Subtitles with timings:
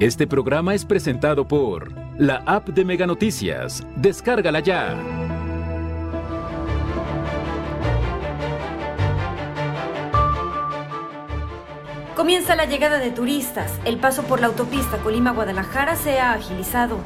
[0.00, 3.84] Este programa es presentado por la app de Mega Noticias.
[3.96, 4.96] Descárgala ya.
[12.14, 13.72] Comienza la llegada de turistas.
[13.84, 16.98] El paso por la autopista Colima-Guadalajara se ha agilizado.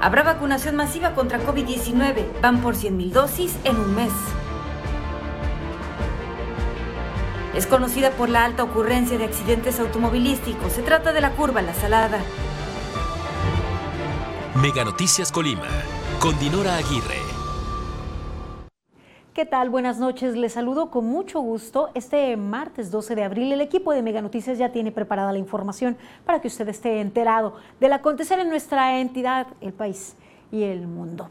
[0.00, 2.40] Habrá vacunación masiva contra COVID-19.
[2.40, 4.12] Van por 100.000 dosis en un mes.
[7.58, 10.74] Es conocida por la alta ocurrencia de accidentes automovilísticos.
[10.74, 12.20] Se trata de la curva La Salada.
[14.62, 15.66] Mega Noticias Colima,
[16.20, 17.18] con Dinora Aguirre.
[19.34, 19.70] ¿Qué tal?
[19.70, 20.36] Buenas noches.
[20.36, 21.90] Les saludo con mucho gusto.
[21.94, 25.96] Este martes 12 de abril el equipo de Mega Noticias ya tiene preparada la información
[26.24, 30.14] para que usted esté enterado del acontecer en nuestra entidad, el país
[30.52, 31.28] y el mundo.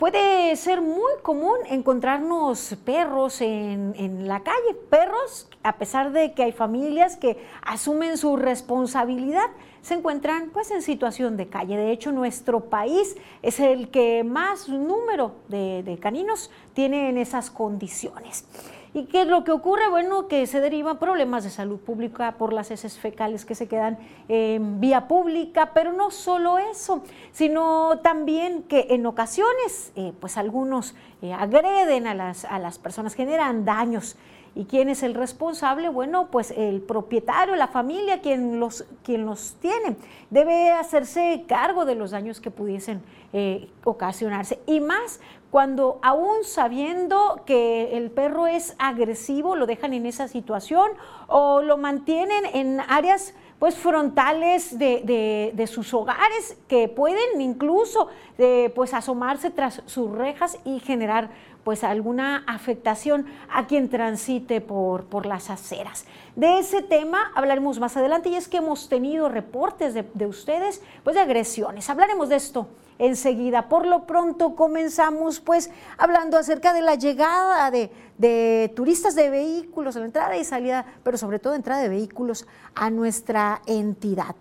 [0.00, 6.44] Puede ser muy común encontrarnos perros en, en, la calle, perros, a pesar de que
[6.44, 9.44] hay familias que asumen su responsabilidad,
[9.82, 11.76] se encuentran pues en situación de calle.
[11.76, 17.50] De hecho, nuestro país es el que más número de, de caninos tiene en esas
[17.50, 18.46] condiciones.
[18.92, 19.88] ¿Y qué es lo que ocurre?
[19.88, 23.98] Bueno, que se derivan problemas de salud pública por las heces fecales que se quedan
[24.28, 30.96] en vía pública, pero no solo eso, sino también que en ocasiones, eh, pues algunos
[31.22, 34.16] eh, agreden a las, a las personas, generan daños.
[34.56, 35.88] ¿Y quién es el responsable?
[35.88, 39.96] Bueno, pues el propietario, la familia, quien los, quien los tiene.
[40.30, 43.00] Debe hacerse cargo de los daños que pudiesen
[43.32, 44.58] eh, ocasionarse.
[44.66, 50.90] Y más cuando aún sabiendo que el perro es agresivo, lo dejan en esa situación
[51.26, 58.72] o lo mantienen en áreas pues frontales de, de, sus hogares que pueden incluso eh,
[58.74, 61.28] pues asomarse tras sus rejas y generar
[61.62, 66.06] pues alguna afectación a quien transite por, por las aceras.
[66.36, 70.82] De ese tema hablaremos más adelante y es que hemos tenido reportes de, de ustedes
[71.04, 71.90] pues de agresiones.
[71.90, 72.66] Hablaremos de esto
[73.00, 73.68] enseguida.
[73.68, 80.04] Por lo pronto comenzamos pues hablando acerca de la llegada de, turistas de vehículos, la
[80.04, 84.36] entrada y salida, pero sobre todo entrada de vehículos a nuestra entidad.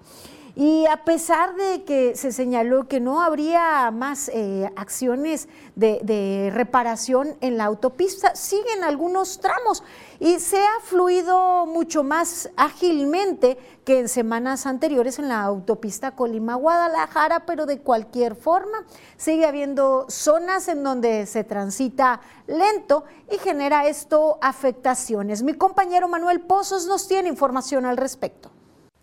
[0.55, 7.37] Y a pesar de que se señaló que no habría más eh, acciones de, reparación
[7.39, 9.83] en la autopista, siguen algunos tramos
[10.19, 17.45] y se ha fluido mucho más ágilmente que en semanas anteriores en la autopista Colima-Guadalajara,
[17.45, 18.85] pero de cualquier forma
[19.17, 25.41] sigue habiendo zonas en donde se transita lento y genera esto afectaciones.
[25.41, 28.51] Mi compañero Manuel Pozos nos tiene información al respecto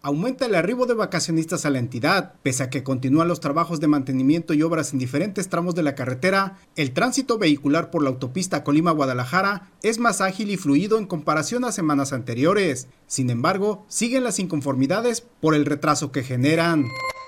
[0.03, 2.35] aumenta el arribo de vacacionistas a la entidad.
[2.43, 5.95] Pese a que continúan los trabajos de mantenimiento y obras en diferentes tramos de la
[5.95, 11.65] carretera, el tránsito vehicular por la autopista Colima-Guadalajara es más ágil y fluido en comparación
[11.65, 12.89] a semanas anteriores.
[13.07, 16.87] Sin embargo, siguen las inconformidades por el retraso que generan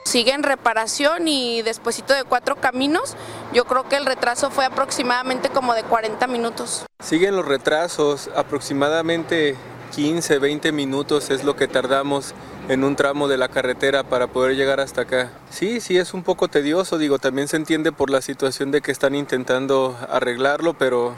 [0.08, 3.14] sigue en reparación y despuesito de cuatro caminos,
[3.52, 6.86] yo creo que el retraso fue aproximadamente como de 40 minutos.
[7.04, 9.54] Siguen los retrasos, aproximadamente
[9.94, 12.34] 15, 20 minutos es lo que tardamos
[12.68, 15.32] en un tramo de la carretera para poder llegar hasta acá.
[15.50, 18.92] Sí, sí, es un poco tedioso, digo, también se entiende por la situación de que
[18.92, 21.14] están intentando arreglarlo, pero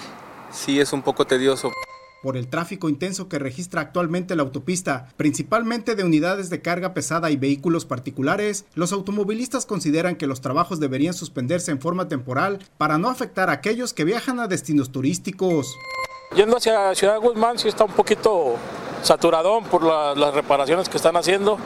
[0.53, 1.73] sí es un poco tedioso.
[2.23, 7.31] Por el tráfico intenso que registra actualmente la autopista, principalmente de unidades de carga pesada
[7.31, 12.99] y vehículos particulares, los automovilistas consideran que los trabajos deberían suspenderse en forma temporal para
[12.99, 15.67] no afectar a aquellos que viajan a destinos turísticos.
[16.35, 18.55] Yendo hacia Ciudad Guzmán sí está un poquito
[19.03, 21.59] saturadón por la, las reparaciones que están haciendo,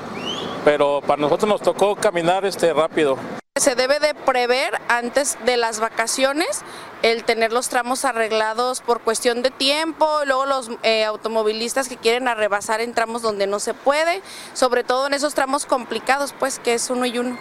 [0.64, 3.18] pero para nosotros nos tocó caminar este rápido.
[3.56, 6.62] Se debe de prever antes de las vacaciones
[7.02, 12.26] el tener los tramos arreglados por cuestión de tiempo, luego los eh, automovilistas que quieren
[12.26, 14.22] arrebasar en tramos donde no se puede,
[14.54, 17.38] sobre todo en esos tramos complicados, pues que es uno y uno.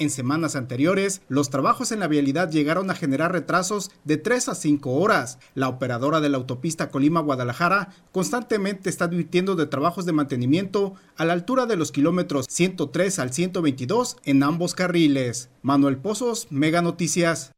[0.00, 4.54] En semanas anteriores, los trabajos en la vialidad llegaron a generar retrasos de 3 a
[4.54, 5.38] 5 horas.
[5.54, 11.34] La operadora de la autopista Colima-Guadalajara constantemente está advirtiendo de trabajos de mantenimiento a la
[11.34, 15.50] altura de los kilómetros 103 al 122 en ambos carriles.
[15.60, 17.52] Manuel Pozos, Mega Noticias.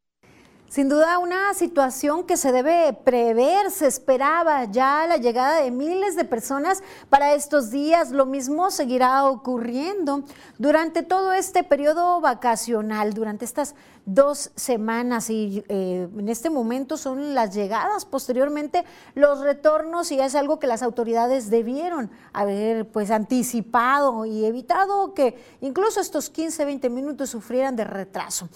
[0.73, 6.15] Sin duda una situación que se debe prever, se esperaba ya la llegada de miles
[6.15, 6.81] de personas
[7.11, 10.23] para estos días, lo mismo seguirá ocurriendo
[10.57, 13.75] durante todo este periodo vacacional, durante estas
[14.07, 18.83] dos semanas y eh, en este momento son las llegadas, posteriormente
[19.13, 25.37] los retornos y es algo que las autoridades debieron haber pues anticipado y evitado que
[25.61, 28.49] incluso estos 15, 20 minutos sufrieran de retraso.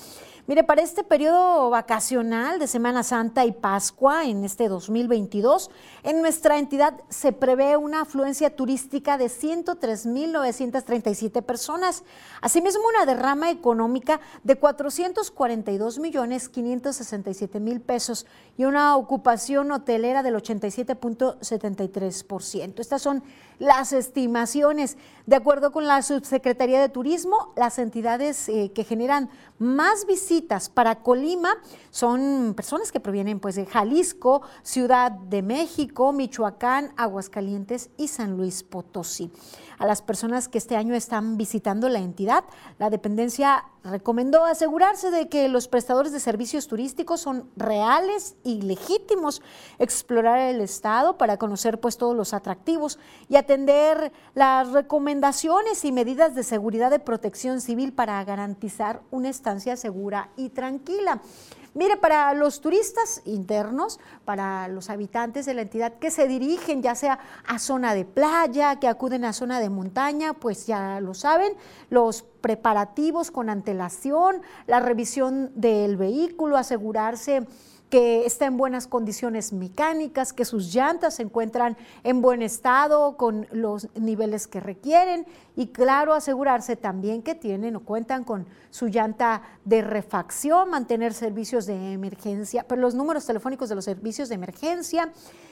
[0.47, 5.69] Mire, para este periodo vacacional de Semana Santa y Pascua en este 2022,
[6.03, 12.05] en nuestra entidad se prevé una afluencia turística de 103.937 personas.
[12.39, 18.25] Asimismo, una derrama económica de 442 millones 567 mil pesos
[18.57, 22.79] y una ocupación hotelera del 87.73%.
[22.79, 23.23] Estas son
[23.59, 24.97] las estimaciones.
[25.25, 31.01] De acuerdo con la Subsecretaría de Turismo, las entidades eh, que generan más visitas para
[31.01, 31.49] Colima
[31.91, 38.63] son personas que provienen pues, de Jalisco, Ciudad de México, Michoacán, Aguascalientes y San Luis
[38.63, 39.31] Potosí
[39.77, 42.43] a las personas que este año están visitando la entidad.
[42.79, 49.41] La dependencia recomendó asegurarse de que los prestadores de servicios turísticos son reales y legítimos,
[49.77, 52.97] explorar el estado para conocer pues todos los atractivos
[53.27, 59.75] y atender las recomendaciones y medidas de seguridad de protección civil para garantizar una estancia
[59.75, 61.21] segura y tranquila.
[61.73, 66.95] Mire, para los turistas internos, para los habitantes de la entidad que se dirigen ya
[66.95, 71.53] sea a zona de playa, que acuden a zona de montaña, pues ya lo saben,
[71.91, 77.45] los preparativos con antelación, la revisión del vehículo, asegurarse
[77.89, 83.47] que está en buenas condiciones mecánicas, que sus llantas se encuentran en buen estado, con
[83.51, 85.25] los niveles que requieren
[85.55, 91.65] y claro, asegurarse también que tienen o cuentan con su llanta de refacción, mantener servicios
[91.65, 95.11] de emergencia, pero los números telefónicos de los servicios de emergencia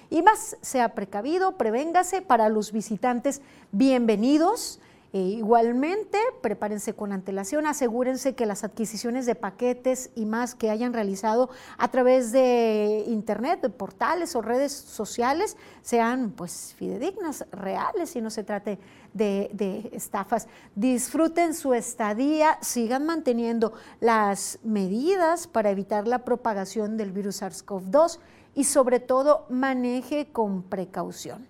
[0.09, 3.41] y más sea precavido, prevéngase para los visitantes
[3.71, 4.79] bienvenidos
[5.13, 10.91] eh, igualmente, prepárense con antelación, asegúrense que las adquisiciones de paquetes y más que hayan
[10.93, 18.21] realizado a través de internet, de portales o redes sociales, sean pues fidedignas, reales y
[18.21, 18.77] no se trate
[19.13, 20.47] de, estafas.
[20.75, 28.19] Disfruten su estadía, sigan manteniendo las medidas para evitar la propagación del virus SARS-CoV-2
[28.53, 31.47] y sobre todo maneje con precaución.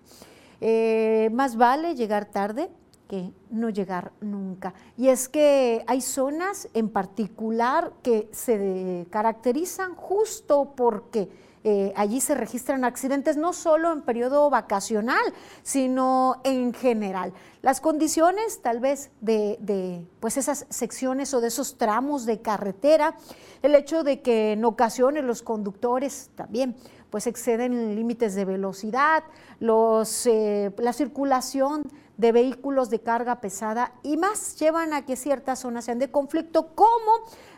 [0.60, 2.70] Eh, más vale llegar tarde
[3.08, 4.74] que no llegar nunca.
[4.96, 11.28] Y es que hay zonas en particular que se caracterizan justo porque
[11.68, 15.24] eh, allí se registran accidentes no solo en periodo vacacional,
[15.64, 17.32] sino en general.
[17.60, 23.16] Las condiciones tal vez de, pues esas secciones o de esos tramos de carretera,
[23.62, 26.76] el hecho de que en ocasiones los conductores también
[27.10, 29.24] pues exceden límites de velocidad,
[29.58, 31.82] los, eh, la circulación
[32.16, 36.74] de vehículos de carga pesada y más llevan a que ciertas zonas sean de conflicto,
[36.74, 36.96] como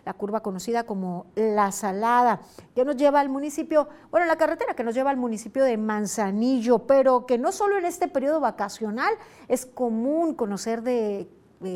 [0.05, 2.40] la curva conocida como La Salada,
[2.75, 6.87] que nos lleva al municipio, bueno, la carretera que nos lleva al municipio de Manzanillo,
[6.87, 9.12] pero que no solo en este periodo vacacional
[9.49, 11.28] es común conocer de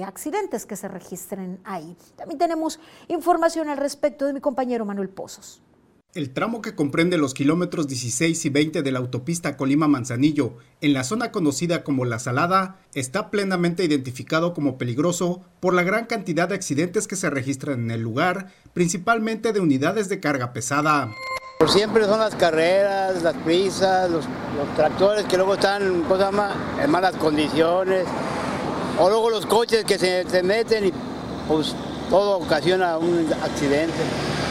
[0.04, 1.96] accidentes que se registren ahí.
[2.16, 5.62] También tenemos información al respecto de mi compañero Manuel Pozos.
[6.14, 11.04] El tramo que comprende los kilómetros 16 y 20 de la autopista Colima-Manzanillo, en la
[11.04, 16.54] zona conocida como La Salada, está plenamente identificado como peligroso por la gran cantidad de
[16.54, 21.10] accidentes que se registran en el lugar, principalmente de unidades de carga pesada.
[21.58, 24.26] Por siempre son las carreras, las prisas, los,
[24.76, 28.04] tractores que luego están en malas condiciones,
[28.98, 30.92] o luego los coches que se, meten y
[31.48, 31.74] pues
[32.10, 34.41] todo ocasiona un accidente.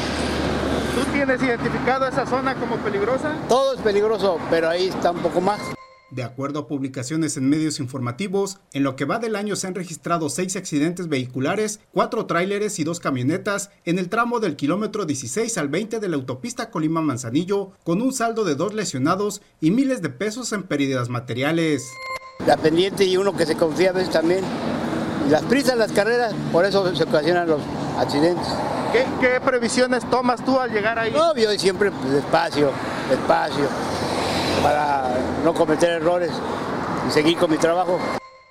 [0.95, 3.33] ¿Tú tienes identificado esa zona como peligrosa?
[3.47, 5.61] Todo es peligroso, pero ahí está un poco más.
[6.09, 9.75] De acuerdo a publicaciones en medios informativos, en lo que va del año se han
[9.75, 15.57] registrado seis accidentes vehiculares, cuatro tráileres y dos camionetas en el tramo del kilómetro 16
[15.57, 20.10] al 20 de la autopista Colima-Manzanillo, con un saldo de dos lesionados y miles de
[20.10, 21.86] pesos en pérdidas materiales.
[22.45, 24.43] La pendiente y uno que se confía a veces también.
[25.29, 27.62] Las prisas, las carreras, por eso se ocasionan los
[27.98, 28.48] accidentes.
[28.91, 31.12] ¿Qué, previsiones tomas tú al llegar ahí?
[31.12, 32.71] No, yo siempre pues, despacio,
[33.10, 33.69] despacio,
[34.62, 36.31] para no cometer errores
[37.07, 38.00] y seguir con mi trabajo.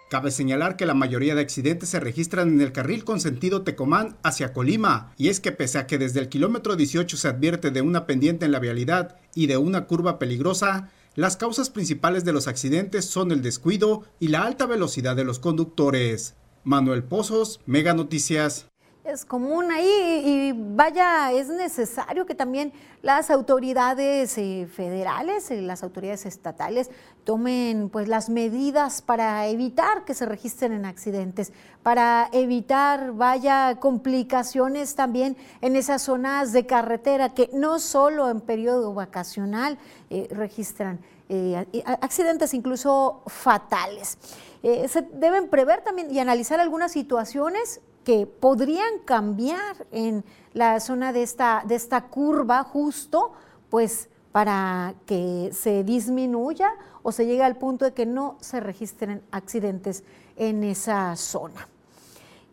[0.09, 4.17] Cabe señalar que la mayoría de accidentes se registran en el carril con sentido Tecomán
[4.23, 7.83] hacia Colima, y es que pese a que desde el kilómetro 18 se advierte de
[7.83, 12.49] una pendiente en la vialidad y de una curva peligrosa, las causas principales de los
[12.49, 16.35] accidentes son el descuido y la alta velocidad de los conductores.
[16.65, 18.70] Manuel Pozos, Mega Noticias
[19.11, 25.83] es común ahí y vaya, es necesario que también las autoridades eh, federales, y las
[25.83, 26.91] autoridades estatales
[27.25, 31.53] tomen pues las medidas para evitar que se registren en accidentes,
[31.83, 38.95] para evitar vaya complicaciones también en esas zonas de carretera que no solo en periodo
[38.95, 39.79] vacacional
[40.11, 41.65] eh, registran eh,
[42.01, 44.19] accidentes incluso fatales.
[44.63, 51.23] se deben prever también y analizar algunas situaciones que podrían cambiar en la zona de
[51.23, 53.33] esta, de esta curva justo,
[53.69, 59.23] pues para que se disminuya o se llegue al punto de que no se registren
[59.31, 60.05] accidentes
[60.37, 61.69] en esa zona.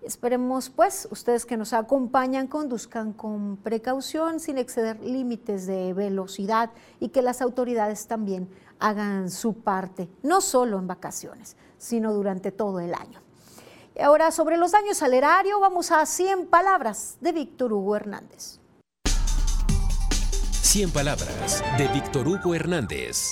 [0.02, 7.10] Esperemos, pues, ustedes que nos acompañan conduzcan con precaución, sin exceder límites de velocidad y
[7.10, 8.48] que las autoridades también
[8.80, 13.27] hagan su parte, no solo en vacaciones, sino durante todo el año.
[14.00, 18.60] Ahora, sobre los daños al erario, vamos a 100 palabras de Víctor Hugo Hernández.
[20.52, 23.32] 100 palabras de Víctor Hugo Hernández.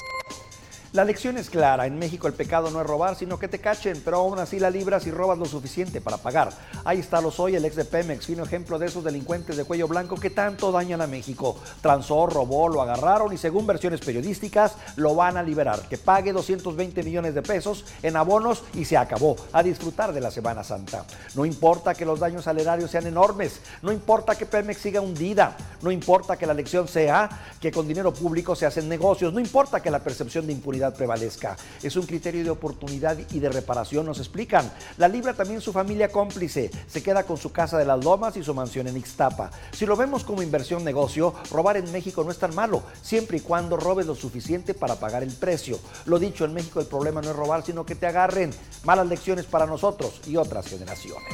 [0.96, 4.02] La lección es clara, en México el pecado no es robar, sino que te cachen,
[4.06, 6.54] pero aún así la libras y robas lo suficiente para pagar.
[6.86, 10.16] Ahí está soy el ex de Pemex, fino ejemplo de esos delincuentes de cuello blanco
[10.16, 11.58] que tanto dañan a México.
[11.82, 15.82] Transó, robó, lo agarraron y según versiones periodísticas lo van a liberar.
[15.90, 19.36] Que pague 220 millones de pesos en abonos y se acabó.
[19.52, 21.04] A disfrutar de la Semana Santa.
[21.34, 25.58] No importa que los daños al erario sean enormes, no importa que Pemex siga hundida,
[25.82, 29.82] no importa que la lección sea que con dinero público se hacen negocios, no importa
[29.82, 31.58] que la percepción de impunidad prevalezca.
[31.82, 34.72] Es un criterio de oportunidad y de reparación, nos explican.
[34.98, 36.72] La libra también su familia cómplice.
[36.88, 39.52] Se queda con su casa de las Lomas y su mansión en Ixtapa.
[39.72, 43.42] Si lo vemos como inversión negocio, robar en México no es tan malo, siempre y
[43.42, 45.80] cuando robes lo suficiente para pagar el precio.
[46.06, 48.52] Lo dicho, en México el problema no es robar, sino que te agarren.
[48.84, 51.34] Malas lecciones para nosotros y otras generaciones.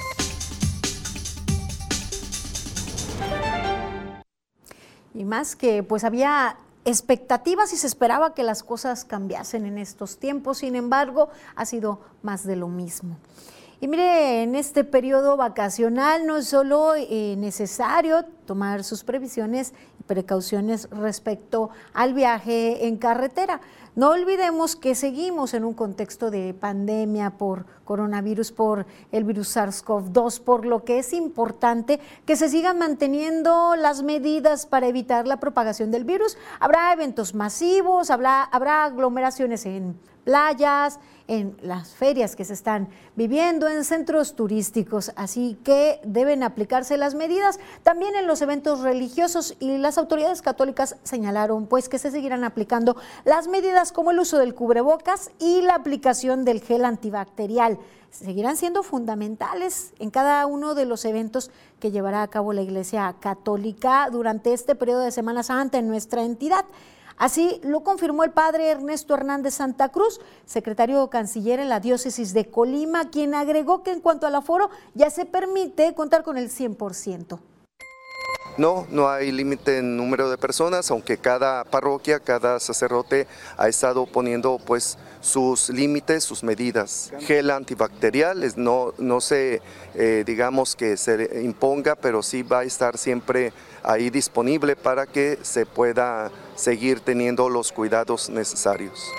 [5.14, 6.56] Y más que pues había
[6.86, 12.02] expectativas y se esperaba que las cosas cambiasen en estos tiempos, sin embargo, ha sido
[12.22, 13.18] más de lo mismo.
[13.84, 20.04] Y mire, en este periodo vacacional no es solo eh, necesario tomar sus previsiones y
[20.04, 23.60] precauciones respecto al viaje en carretera.
[23.94, 30.40] No olvidemos que seguimos en un contexto de pandemia por coronavirus, por el virus SARS-CoV-2,
[30.40, 35.92] por lo que es importante que se sigan manteniendo las medidas para evitar la propagación
[35.92, 36.38] del virus.
[36.62, 43.68] Habrá eventos masivos, habrá, habrá aglomeraciones en playas, en las ferias que se están viviendo,
[43.68, 45.12] en centros turísticos.
[45.16, 50.96] Así que deben aplicarse las medidas también en los eventos religiosos y las autoridades católicas
[51.04, 55.76] señalaron pues que se seguirán aplicando las medidas como el uso del cubrebocas y la
[55.76, 57.80] aplicación del gel antibacterial.
[58.12, 61.50] Seguirán siendo fundamentales en cada uno de los eventos
[61.80, 66.24] que llevará a cabo la Iglesia Católica durante este periodo de Semana Santa en nuestra
[66.24, 66.66] entidad.
[67.22, 72.50] Así lo confirmó el padre Ernesto Hernández Santa Cruz, secretario canciller en la diócesis de
[72.50, 77.38] Colima, quien agregó que en cuanto al aforo ya se permite contar con el 100%.
[78.58, 84.08] No, no hay límite en número de personas, aunque cada parroquia, cada sacerdote ha estado
[84.08, 87.14] poniendo pues sus límites, sus medidas.
[87.20, 89.62] Gel antibacterial, no, no se,
[89.96, 95.40] eh, digamos que se imponga, pero sí va a estar siempre ahí disponible para que
[95.42, 99.12] se pueda seguir teniendo los cuidados necesarios.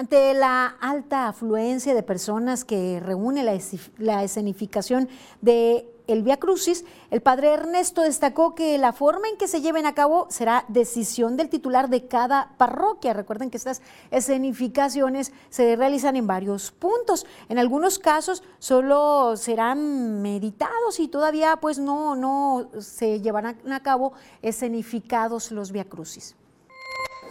[0.00, 5.10] Ante la alta afluencia de personas que reúne la, escenificación
[5.42, 9.86] de el Via Crucis, el padre Ernesto destacó que la forma en que se lleven
[9.86, 13.12] a cabo será decisión del titular de cada parroquia.
[13.12, 17.26] Recuerden que estas escenificaciones se realizan en varios puntos.
[17.48, 24.12] En algunos casos solo serán meditados y todavía pues no, no se llevarán a cabo
[24.42, 26.34] escenificados los Via Crucis.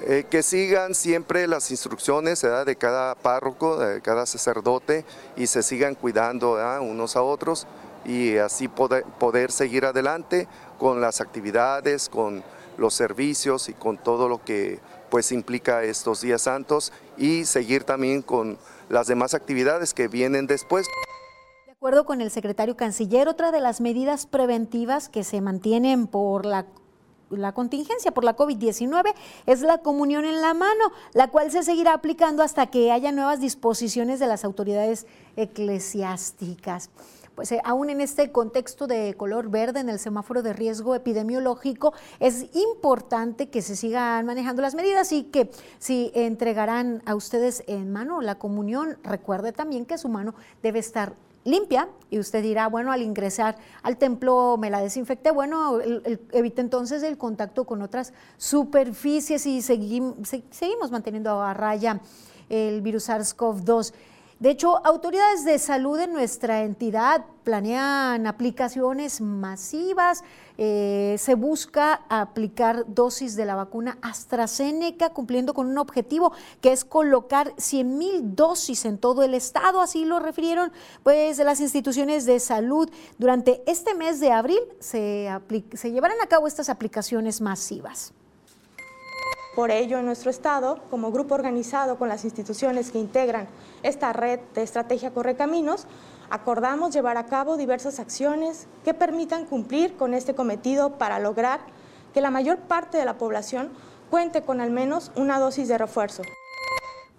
[0.07, 5.03] Eh, que sigan siempre las instrucciones de cada párroco, de cada sacerdote
[5.35, 7.67] y se sigan cuidando unos a otros
[8.05, 12.43] y así poder, poder seguir adelante con las actividades, con
[12.77, 14.79] los servicios y con todo lo que
[15.09, 18.57] pues implica estos días santos y seguir también con
[18.89, 20.87] las demás actividades que vienen después.
[21.65, 26.45] De acuerdo con el secretario canciller, otra de las medidas preventivas que se mantienen por
[26.45, 26.65] la
[27.29, 29.13] la contingencia por la COVID-19
[29.45, 33.39] es la comunión en la mano, la cual se seguirá aplicando hasta que haya nuevas
[33.39, 36.89] disposiciones de las autoridades eclesiásticas
[37.39, 41.93] pues eh, aún en este contexto de color verde en el semáforo de riesgo epidemiológico,
[42.19, 47.93] es importante que se sigan manejando las medidas y que si entregarán a ustedes en
[47.93, 51.13] mano la comunión, recuerde también que su mano debe estar
[51.45, 55.79] limpia y usted dirá, bueno, al ingresar al templo me la desinfecté, bueno,
[56.33, 62.01] evite entonces el contacto con otras superficies y seguimos manteniendo a raya
[62.49, 63.93] el virus SARS-CoV-2.
[64.39, 70.23] De hecho, autoridades de salud en nuestra entidad planean aplicaciones masivas
[70.57, 76.31] eh, se busca aplicar dosis de la vacuna AstraZeneca, cumpliendo con un objetivo
[76.61, 79.81] que es colocar 100 mil dosis en todo el estado.
[79.81, 80.71] Así lo refirieron
[81.03, 82.89] pues las instituciones de salud.
[83.17, 85.29] Durante este mes de abril se,
[85.73, 88.13] se llevarán a cabo estas aplicaciones masivas.
[89.59, 93.49] Por ello, en nuestro Estado, como grupo organizado con las instituciones que integran
[93.83, 95.85] esta red de estrategia Correcaminos,
[96.29, 101.59] acordamos llevar a cabo diversas acciones que permitan cumplir con este cometido para lograr
[102.13, 103.69] que la mayor parte de la población
[104.09, 106.23] cuente con al menos una dosis de refuerzo.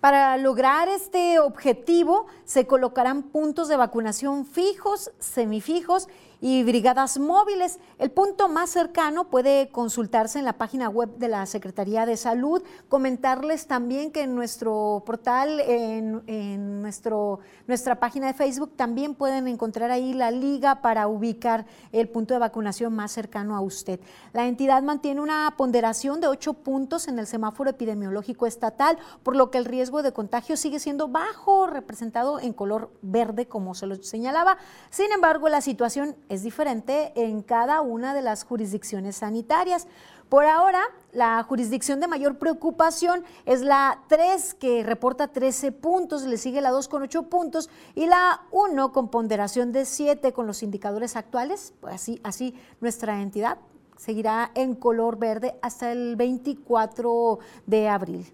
[0.00, 6.08] Para lograr este objetivo se colocarán puntos de vacunación fijos, semifijos
[6.40, 7.78] y brigadas móviles.
[7.98, 12.62] El punto más cercano puede consultarse en la página web de la Secretaría de Salud.
[12.88, 19.90] Comentarles también que en nuestro portal, en, nuestro, nuestra página de Facebook, también pueden encontrar
[19.90, 24.00] ahí la liga para ubicar el punto de vacunación más cercano a usted.
[24.32, 29.50] La entidad mantiene una ponderación de ocho puntos en el semáforo epidemiológico estatal, por lo
[29.50, 33.96] que el riesgo de contagio sigue siendo bajo, representado en color verde, como se lo
[34.02, 34.56] señalaba.
[34.90, 39.86] Sin embargo, la situación es diferente en cada una de las jurisdicciones sanitarias.
[40.30, 40.80] Por ahora,
[41.12, 46.70] la jurisdicción de mayor preocupación es la 3, que reporta 13 puntos, le sigue la
[46.70, 51.74] 2 con 8 puntos y la 1 con ponderación de 7 con los indicadores actuales.
[51.80, 53.58] Pues así, así nuestra entidad
[53.96, 58.32] seguirá en color verde hasta el 24 de abril.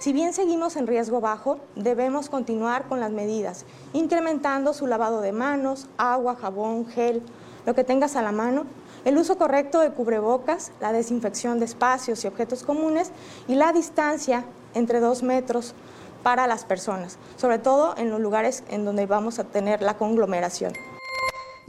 [0.00, 5.32] Si bien seguimos en riesgo bajo, debemos continuar con las medidas, incrementando su lavado de
[5.32, 7.22] manos, agua, jabón, gel,
[7.66, 8.64] lo que tengas a la mano,
[9.04, 13.12] el uso correcto de cubrebocas, la desinfección de espacios y objetos comunes
[13.46, 15.74] y la distancia entre dos metros
[16.22, 20.72] para las personas, sobre todo en los lugares en donde vamos a tener la conglomeración.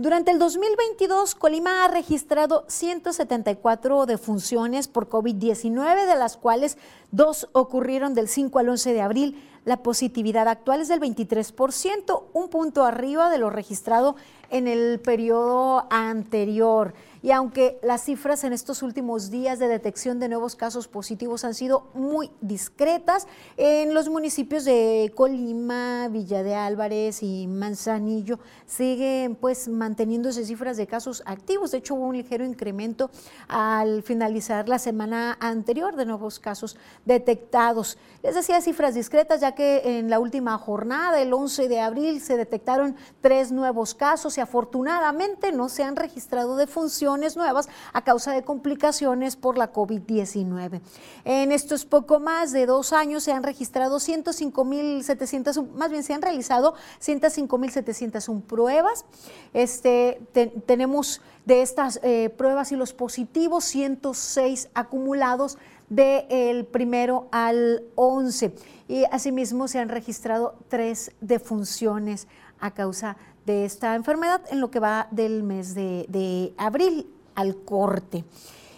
[0.01, 6.79] Durante el 2022, Colima ha registrado 174 defunciones por COVID-19, de las cuales
[7.11, 9.49] dos ocurrieron del 5 al 11 de abril.
[9.63, 14.15] La positividad actual es del 23%, un punto arriba de lo registrado
[14.49, 16.95] en el periodo anterior.
[17.23, 21.53] Y aunque las cifras en estos últimos días de detección de nuevos casos positivos han
[21.53, 29.67] sido muy discretas, en los municipios de Colima, Villa de Álvarez y Manzanillo siguen pues
[29.67, 31.71] manteniéndose cifras de casos activos.
[31.71, 33.11] De hecho, hubo un ligero incremento
[33.47, 37.99] al finalizar la semana anterior de nuevos casos detectados.
[38.23, 42.35] Les decía cifras discretas, ya que en la última jornada, el 11 de abril, se
[42.35, 48.43] detectaron tres nuevos casos y afortunadamente no se han registrado defunciones nuevas a causa de
[48.43, 50.81] complicaciones por la COVID-19.
[51.25, 56.21] En estos poco más de dos años se han registrado 105.700, más bien se han
[56.21, 59.05] realizado 105.701 pruebas.
[59.53, 60.21] Este,
[60.65, 65.57] tenemos de estas eh, pruebas y los positivos, 106 acumulados
[65.89, 68.53] del primero al 11.
[68.87, 72.27] Y asimismo se han registrado tres defunciones
[72.59, 77.57] a causa de de esta enfermedad en lo que va del mes de, abril al
[77.57, 78.23] corte.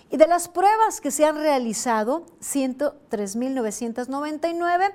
[0.09, 4.93] Y de las pruebas que se han realizado, 103.999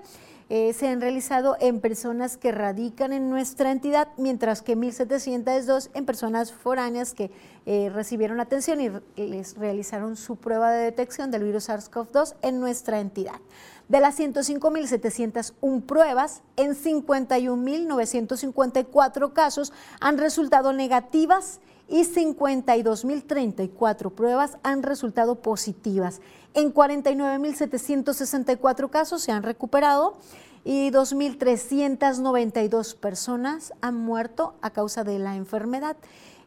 [0.51, 6.07] eh, se han realizado en personas que radican en nuestra entidad, mientras que 1.702 en
[6.07, 7.31] personas foráneas que
[7.67, 12.99] eh, recibieron atención y les realizaron su prueba de detección del virus SARS-CoV-2 en nuestra
[12.99, 13.41] entidad.
[13.89, 25.37] De las 105.701 pruebas, en 51.954 casos han resultado negativas y 52.034 pruebas han resultado
[25.37, 26.21] positivas.
[26.53, 30.19] En 49.764 casos se han recuperado
[30.65, 35.97] y 2.392 personas han muerto a causa de la enfermedad.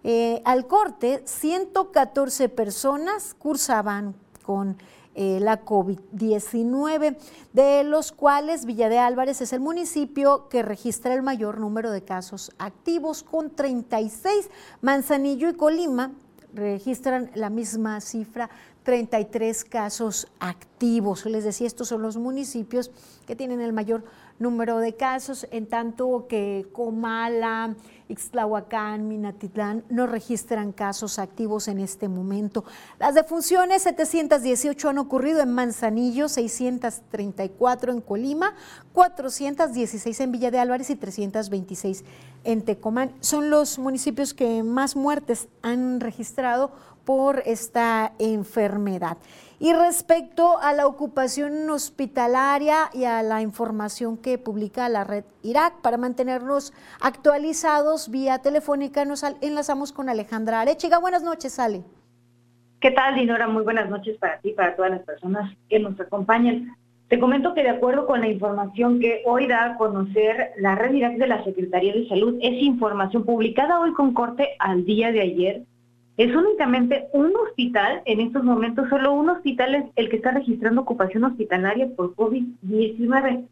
[0.04, 4.77] Eh, al corte, 114 personas cursaban con
[5.13, 7.17] eh, la COVID-19,
[7.54, 12.04] de los cuales Villa de Álvarez es el municipio que registra el mayor número de
[12.04, 14.50] casos activos, con 36.
[14.82, 16.12] Manzanillo y Colima
[16.54, 18.50] registran la misma cifra,
[18.84, 21.26] 33 casos activos.
[21.26, 22.91] Les decía, estos son los municipios
[23.26, 24.04] que tienen el mayor
[24.39, 27.76] número de casos, en tanto que Comala,
[28.12, 32.63] Ixtlahuacán, Minatitlán no registran casos activos en este momento.
[33.00, 38.54] Las defunciones, 718 han ocurrido en Manzanillo, 634 en Colima,
[38.93, 42.04] 416 en Villa de Álvarez y 326
[42.43, 43.13] en Tecomán.
[43.21, 46.71] Son los municipios que más muertes han registrado
[47.06, 49.17] por esta enfermedad.
[49.63, 55.82] Y respecto a la ocupación hospitalaria y a la información que publica la red Irak,
[55.84, 60.97] para mantenernos actualizados vía telefónica, nos enlazamos con Alejandra Arechiga.
[60.97, 61.84] Buenas noches, Ale.
[62.80, 63.47] ¿Qué tal, Dinora?
[63.47, 66.76] Muy buenas noches para ti, para todas las personas que nos acompañan.
[67.08, 70.89] Te comento que de acuerdo con la información que hoy da a conocer la red
[70.89, 75.62] de la Secretaría de Salud, es información publicada hoy con corte al día de ayer.
[76.17, 80.82] Es únicamente un hospital, en estos momentos solo un hospital es el que está registrando
[80.82, 83.47] ocupación hospitalaria por COVID-19.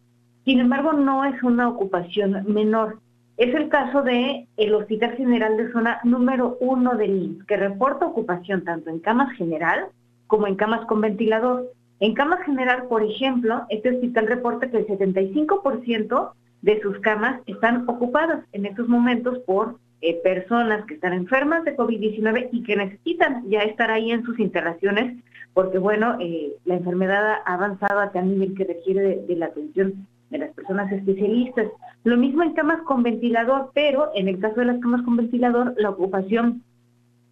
[0.45, 2.99] Sin embargo, no es una ocupación menor.
[3.37, 8.05] Es el caso de el Hospital General de Zona número uno del IMSS, que reporta
[8.05, 9.85] ocupación tanto en camas general
[10.27, 11.71] como en camas con ventilador.
[12.01, 17.87] En camas general, por ejemplo, este hospital reporta que el 75% de sus camas están
[17.87, 23.49] ocupadas en estos momentos por eh, personas que están enfermas de COVID-19 y que necesitan
[23.49, 25.17] ya estar ahí en sus instalaciones
[25.53, 30.07] porque, bueno, eh, la enfermedad ha avanzado a tal nivel que requiere de la atención
[30.29, 31.67] de las personas especialistas.
[32.03, 35.73] Lo mismo en camas con ventilador, pero en el caso de las camas con ventilador,
[35.77, 36.63] la ocupación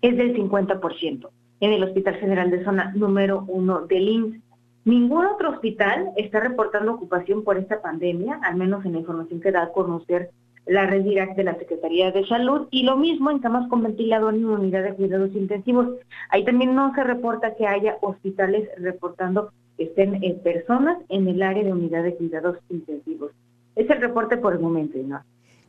[0.02, 4.42] es del 50% en el Hospital General de Zona número 1 del INS.
[4.88, 9.52] Ningún otro hospital está reportando ocupación por esta pandemia, al menos en la información que
[9.52, 10.30] da a conocer
[10.66, 14.34] la red directa de la Secretaría de Salud, y lo mismo en camas con ventilador
[14.38, 15.90] y unidad de cuidados intensivos.
[16.30, 21.66] Ahí también no se reporta que haya hospitales reportando estén en personas en el área
[21.66, 23.34] de unidad de cuidados intensivos.
[23.76, 25.22] Es el reporte por el momento, ¿no?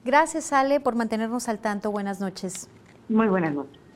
[0.04, 1.90] Gracias, Ale, por mantenernos al tanto.
[1.90, 2.70] Buenas noches.
[3.08, 3.87] Muy buenas noches.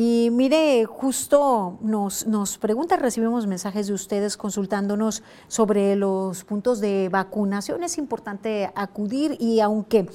[0.00, 7.08] Y mire, justo nos, nos pregunta, recibimos mensajes de ustedes consultándonos sobre los puntos de
[7.10, 7.82] vacunación.
[7.82, 10.06] Es importante acudir y aunque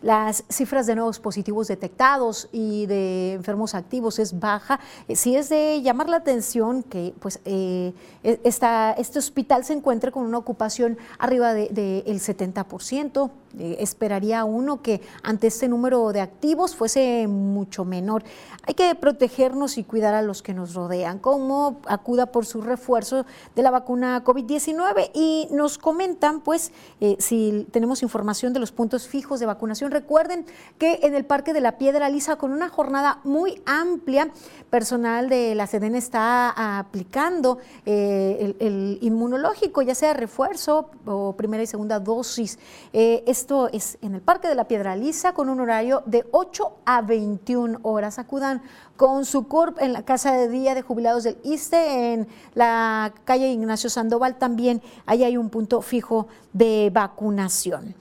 [0.00, 4.80] las cifras de nuevos positivos detectados y de enfermos activos es baja.
[5.08, 10.12] Eh, sí es de llamar la atención que pues, eh, e, este hospital se encuentre
[10.12, 13.30] con una ocupación arriba del de, 70%.
[13.58, 18.24] Eh, esperaría uno que ante este número de activos fuese mucho menor.
[18.66, 23.24] Hay que protegernos y cuidar a los que nos rodean, como acuda por su refuerzo
[23.54, 26.72] de la vacuna COVID-19 y nos comentan pues
[27.18, 30.46] si tenemos información de los puntos fijos de vacunación Recuerden
[30.78, 34.30] que en el Parque de la Piedra Lisa, con una jornada muy amplia,
[34.70, 41.66] personal de la SEDEN está aplicando eh, el, inmunológico, ya sea refuerzo o primera y
[41.66, 42.58] segunda dosis.
[42.92, 46.78] Eh, esto es en el Parque de la Piedra Lisa, con un horario de 8
[46.84, 48.18] a 21 horas.
[48.18, 48.60] Acudan
[48.96, 53.46] con su CURP en la Casa de Día de Jubilados del ISTE, en la calle
[53.46, 54.82] Ignacio Sandoval también.
[55.06, 57.94] Ahí hay un punto fijo de vacunación.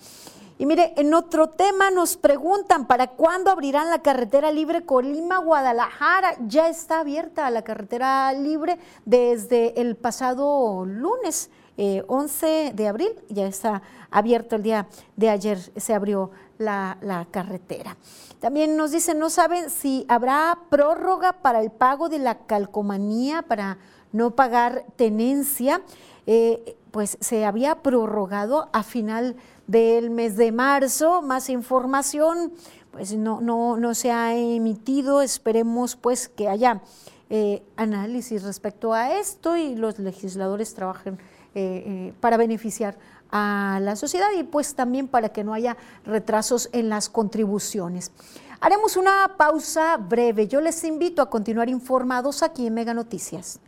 [0.58, 6.38] Y mire, en otro tema nos preguntan, ¿para cuándo abrirán la carretera libre Colima-Guadalajara?
[6.48, 11.52] Ya está abierta la carretera libre desde el pasado lunes.
[11.78, 17.98] 11 eh, de abril, ya está abierto el día de ayer, se abrió la, carretera.
[18.40, 23.78] También nos dicen, no saben si habrá prórroga para el pago de la calcomanía para
[24.12, 25.82] no pagar tenencia.
[26.28, 29.36] Eh, pues se había prorrogado a final
[29.68, 31.22] del mes de marzo.
[31.22, 32.54] Más información,
[32.92, 35.22] pues no, no, no se ha emitido.
[35.22, 36.82] Esperemos pues que haya
[37.30, 41.18] eh, análisis respecto a esto y los legisladores trabajen
[41.56, 42.98] eh, para beneficiar
[43.32, 48.12] a la sociedad y pues también para que no haya retrasos en las contribuciones.
[48.60, 50.48] Haremos una pausa breve.
[50.48, 53.60] Yo les invito a continuar informados aquí en Mega Noticias.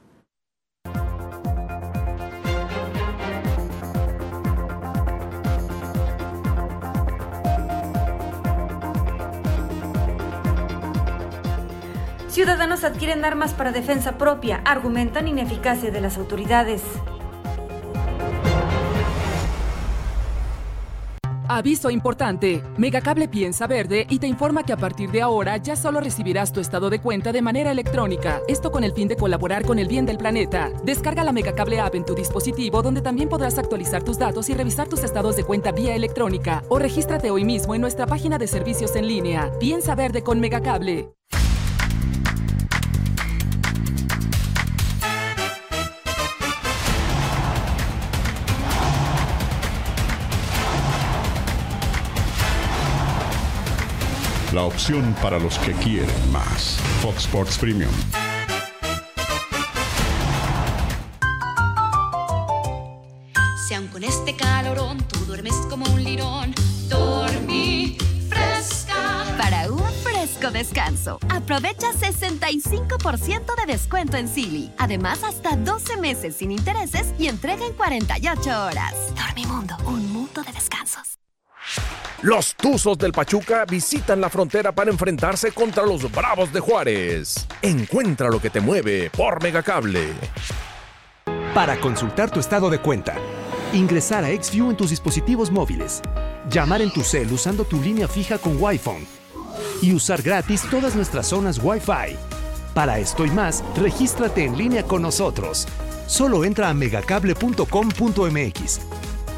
[12.38, 16.84] Ciudadanos adquieren armas para defensa propia, argumentan ineficacia de las autoridades.
[21.50, 22.62] Aviso importante.
[22.78, 26.60] Megacable piensa verde y te informa que a partir de ahora ya solo recibirás tu
[26.60, 28.42] estado de cuenta de manera electrónica.
[28.50, 30.72] Esto con el fin de colaborar con el bien del planeta.
[30.84, 34.90] Descarga la Megacable app en tu dispositivo donde también podrás actualizar tus datos y revisar
[34.90, 36.64] tus estados de cuenta vía electrónica.
[36.68, 39.50] O regístrate hoy mismo en nuestra página de servicios en línea.
[39.58, 41.14] Piensa verde con Megacable.
[54.58, 56.80] La opción para los que quieren más.
[57.04, 57.92] Fox Sports Premium.
[63.68, 66.56] Si aun con este calorón tú duermes como un lirón,
[66.90, 69.26] dormí fresca.
[69.38, 74.72] Para un fresco descanso, aprovecha 65% de descuento en Silly.
[74.80, 78.96] Además, hasta 12 meses sin intereses y entrega en 48 horas.
[79.16, 81.17] Dormimundo, un mundo de descansos.
[82.24, 87.46] Los Tuzos del Pachuca visitan la frontera para enfrentarse contra los Bravos de Juárez.
[87.62, 90.08] Encuentra lo que te mueve por Megacable.
[91.54, 93.14] Para consultar tu estado de cuenta,
[93.72, 96.02] ingresar a XView en tus dispositivos móviles,
[96.50, 99.06] llamar en tu cel usando tu línea fija con Wi-Fi
[99.84, 102.16] y usar gratis todas nuestras zonas Wi-Fi.
[102.74, 105.68] Para esto y más, regístrate en línea con nosotros.
[106.08, 108.80] Solo entra a megacable.com.mx.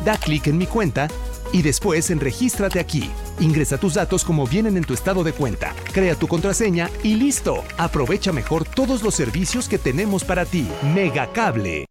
[0.05, 1.09] Da clic en mi cuenta
[1.51, 3.09] y después en Regístrate aquí.
[3.39, 7.63] Ingresa tus datos como vienen en tu estado de cuenta, crea tu contraseña y listo.
[7.77, 10.67] Aprovecha mejor todos los servicios que tenemos para ti.
[10.93, 11.85] Megacable.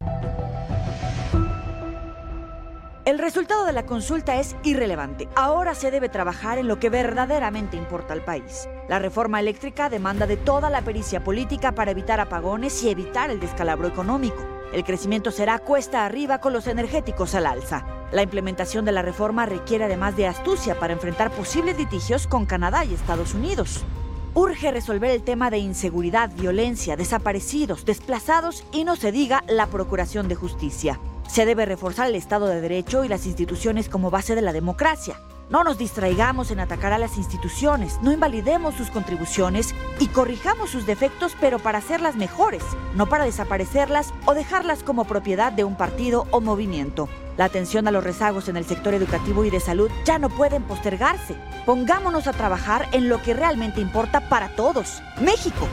[3.09, 5.31] El resultado de la consulta es irrelevante.
[5.35, 8.69] Ahora se debe trabajar en lo que verdaderamente importa al país.
[8.87, 13.41] La reforma eléctrica demanda de toda la pericia política para evitar apagones y evitar el
[13.41, 14.37] descalabro económico.
[14.75, 17.87] El crecimiento será cuesta arriba con los energéticos al alza.
[18.13, 22.85] La implementación de la reforma requiere además de astucia para enfrentar posibles litigios con Canadá
[22.85, 23.87] y Estados Unidos.
[24.35, 30.29] Urge resolver el tema de inseguridad, violencia, desaparecidos, desplazados y no se diga la procuración
[30.29, 31.01] de justicia.
[31.29, 35.21] Se debe reforzar el Estado de Derecho y las instituciones como base de la democracia.
[35.51, 40.85] No nos distraigamos en atacar a las instituciones, no invalidemos sus contribuciones y corrijamos sus
[40.85, 42.63] defectos, pero para hacerlas mejores,
[42.95, 47.09] no para desaparecerlas o dejarlas como propiedad de un partido o movimiento.
[47.39, 50.65] La atención a los rezagos en el sector educativo y de salud ya no pueden
[50.65, 51.37] postergarse.
[51.65, 55.03] Pongámonos a trabajar en lo que realmente importa para todos.
[55.21, 55.69] México.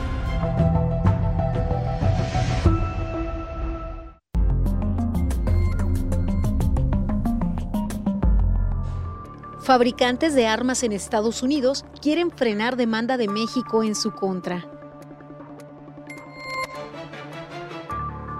[9.66, 14.64] Fabricantes de armas en Estados Unidos quieren frenar demanda de México en su contra.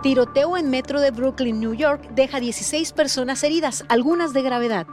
[0.05, 4.87] Tiroteo en metro de Brooklyn, New York, deja 16 personas heridas, algunas de gravedad.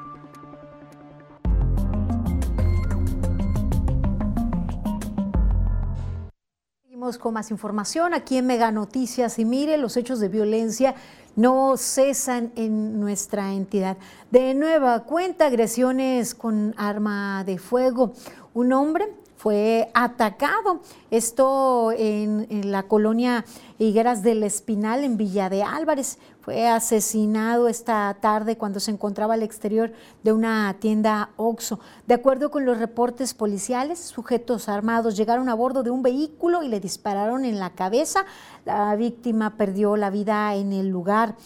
[6.82, 10.96] Seguimos con más información aquí en Mega Noticias y mire, los hechos de violencia
[11.36, 13.98] no cesan en nuestra entidad.
[14.32, 18.13] De nueva cuenta, agresiones con arma de fuego.
[18.54, 20.80] Un hombre fue atacado,
[21.12, 23.43] esto en, la colonia
[23.78, 26.17] Higueras del Espinal, en Villa de Álvarez.
[26.43, 31.79] Fue asesinado esta tarde cuando se encontraba al exterior de una tienda OXO.
[32.06, 36.67] De acuerdo con los reportes policiales, sujetos armados llegaron a bordo de un vehículo y
[36.67, 38.25] le dispararon en la cabeza.
[38.65, 41.38] La víctima perdió la vida en el lugar.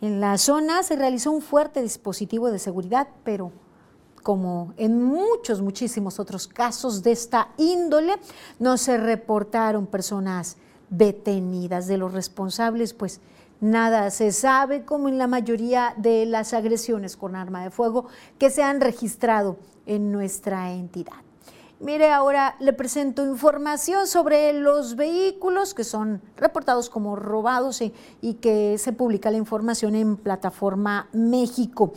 [0.00, 3.52] En la zona se realizó un fuerte dispositivo de seguridad, pero
[4.22, 8.14] como en muchos, muchísimos otros casos de esta índole,
[8.58, 10.56] no se reportaron personas
[10.88, 13.20] detenidas de los responsables, pues
[13.60, 18.06] nada se sabe, como en la mayoría de las agresiones con arma de fuego
[18.38, 21.26] que se han registrado en nuestra entidad.
[21.78, 28.78] Mire, ahora le presento información sobre los vehículos que son reportados como robados y, que
[28.78, 31.92] se publica la información en Plataforma México.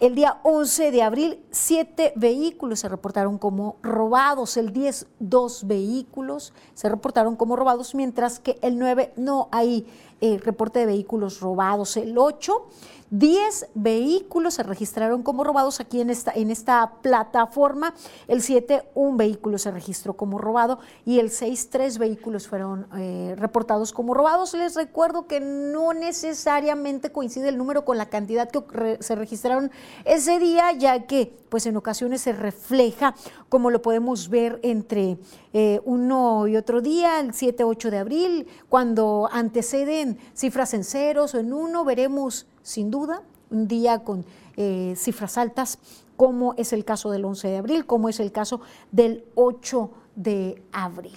[0.00, 6.54] El día 11 de abril, siete vehículos se reportaron como robados, el 10, dos vehículos
[6.72, 9.86] se reportaron como robados, mientras que el 9 no hay
[10.20, 12.68] eh, reporte de vehículos robados, el 8
[13.10, 17.94] 10 vehículos se registraron como robados aquí en esta, en esta plataforma.
[18.26, 23.34] El 7, un vehículo se registró como robado y el 6, tres vehículos fueron eh,
[23.38, 24.52] reportados como robados.
[24.54, 29.70] Les recuerdo que no necesariamente coincide el número con la cantidad que se registraron
[30.04, 33.14] ese día, ya que pues en ocasiones se refleja,
[33.48, 35.16] como lo podemos ver entre
[35.52, 41.34] eh, uno y otro día, el 7, 8 de abril, cuando anteceden cifras en ceros
[41.34, 44.24] o en uno, veremos sin duda, un día con
[44.56, 45.78] eh, cifras altas,
[46.16, 48.60] como es el caso del 11 de abril, como es el caso
[48.92, 51.16] del 8 de abril.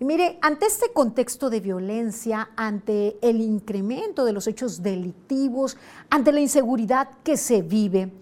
[0.00, 5.76] Y mire, ante este contexto de violencia, ante el incremento de los hechos delictivos,
[6.10, 8.12] ante la inseguridad que se vive,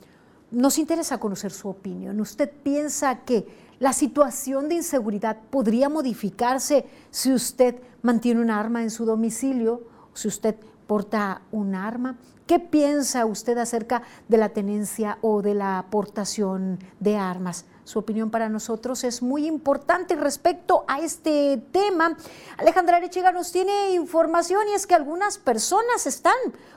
[0.51, 2.19] nos interesa conocer su opinión.
[2.21, 3.47] ¿Usted piensa que
[3.79, 9.83] la situación de inseguridad podría modificarse si usted mantiene un arma en su domicilio,
[10.15, 12.17] si usted porta un arma?
[12.47, 17.67] ¿Qué piensa usted acerca de la tenencia o de la aportación de armas?
[17.87, 22.16] Su opinión para nosotros es muy importante respecto a este tema.
[22.59, 26.35] Alejandra Arechiga nos tiene información y es que algunas personas están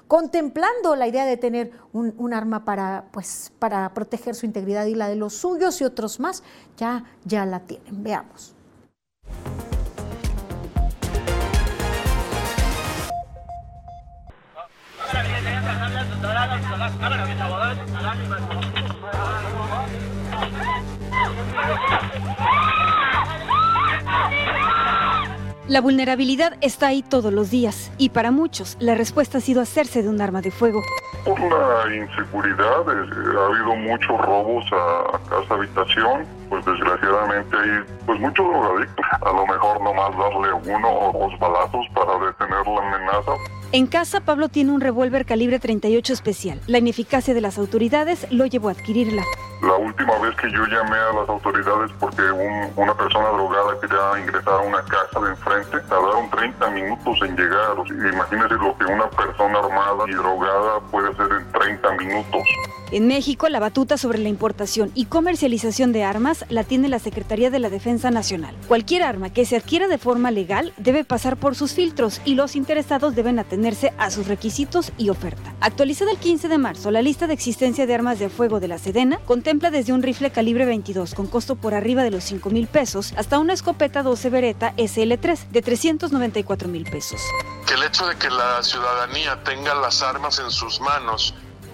[0.07, 5.09] contemplando la idea de tener un, arma para, pues, para proteger su integridad y la
[5.09, 6.43] de los suyos y otros más
[6.77, 8.03] ya, ya la tienen.
[8.03, 8.53] Veamos.
[25.69, 30.01] La vulnerabilidad está ahí todos los días y para muchos la respuesta ha sido hacerse
[30.01, 30.81] de un arma de fuego.
[31.23, 38.19] Por la inseguridad eh, ha habido muchos robos a casa habitación, pues desgraciadamente hay pues
[38.19, 39.05] muchos drogadictos.
[39.21, 43.31] A lo mejor nomás darle uno o dos balazos para detener la amenaza.
[43.71, 46.59] En casa, Pablo tiene un revólver calibre 38 especial.
[46.65, 49.23] La ineficacia de las autoridades lo llevó a adquirirla.
[49.61, 52.21] La última vez que yo llamé a las autoridades porque
[52.77, 57.75] una persona drogada quería ingresar a una casa de enfrente, tardaron 30 minutos en llegar.
[57.87, 62.41] Imagínense lo que una persona armada y drogada puede hacer en 30 minutos.
[62.91, 67.51] En México, la batuta sobre la importación y comercialización de armas la tiene la Secretaría
[67.51, 68.55] de la Defensa Nacional.
[68.67, 72.55] Cualquier arma que se adquiera de forma legal debe pasar por sus filtros y los
[72.55, 75.53] interesados deben atenerse a sus requisitos y oferta.
[75.61, 78.79] Actualizada el 15 de marzo, la lista de existencia de armas de fuego de la
[78.79, 79.19] Sedena
[79.49, 83.15] contempla desde un rifle calibre 22 con costo por arriba de los 5 mil pesos
[83.17, 87.19] hasta una escopeta 12 Beretta SL3 de 394 mil pesos.
[87.65, 91.33] Que el hecho de que la ciudadanía tenga las armas en sus manos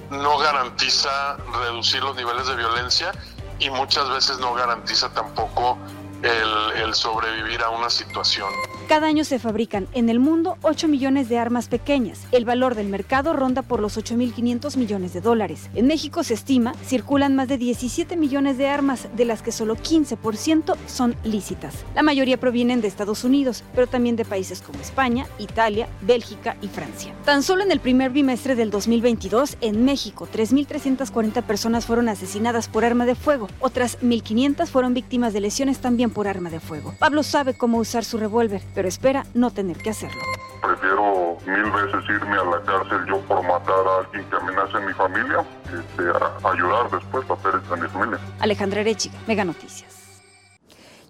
[0.09, 3.11] no garantiza reducir los niveles de violencia
[3.59, 5.77] y muchas veces no garantiza tampoco
[6.25, 8.47] el, sobrevivir a una situación.
[8.87, 12.21] Cada año se fabrican en el mundo 8 millones de armas pequeñas.
[12.31, 15.69] El valor del mercado ronda por los 8.500 millones de dólares.
[15.73, 19.75] En México se estima circulan más de 17 millones de armas, de las que solo
[19.75, 21.83] 15% son lícitas.
[21.95, 26.67] La mayoría provienen de Estados Unidos, pero también de países como España, Italia, Bélgica y
[26.67, 27.13] Francia.
[27.25, 32.85] Tan solo en el primer bimestre del 2022, en México, 3.340 personas fueron asesinadas por
[32.85, 33.47] arma de fuego.
[33.59, 36.95] Otras 1.500 fueron víctimas de lesiones también por arma de fuego.
[36.97, 40.21] Pablo sabe cómo usar su revólver, pero espera no tener que hacerlo.
[40.63, 44.79] Prefiero mil veces irme a la cárcel yo por matar a alguien que amenace a
[44.79, 48.19] mi familia, este, a ayudar después a hacer a mi familia.
[48.39, 50.04] Alejandra Erechiga, Mega Noticias.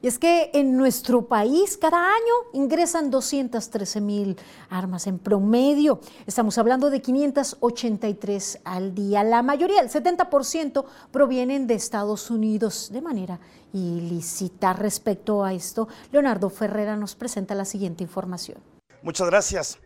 [0.02, 4.38] Y es que en nuestro país cada año ingresan 213 mil
[4.70, 6.00] armas en promedio.
[6.26, 9.24] Estamos hablando de 583 al día.
[9.24, 13.40] La mayoría, el 70%, provienen de Estados Unidos de manera
[13.74, 14.74] ilícita.
[14.74, 18.58] Respecto a esto, Leonardo Ferrera nos presenta la siguiente información.
[19.02, 19.80] Muchas gracias.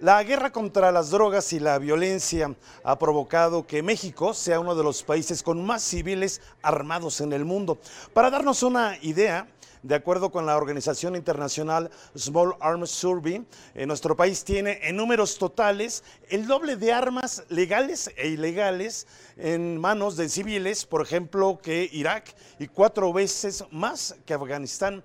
[0.00, 4.84] La guerra contra las drogas y la violencia ha provocado que México sea uno de
[4.84, 7.78] los países con más civiles armados en el mundo.
[8.12, 9.48] Para darnos una idea,
[9.82, 15.36] de acuerdo con la organización internacional Small Arms Survey, eh, nuestro país tiene en números
[15.36, 21.90] totales el doble de armas legales e ilegales en manos de civiles, por ejemplo, que
[21.92, 25.02] Irak y cuatro veces más que Afganistán.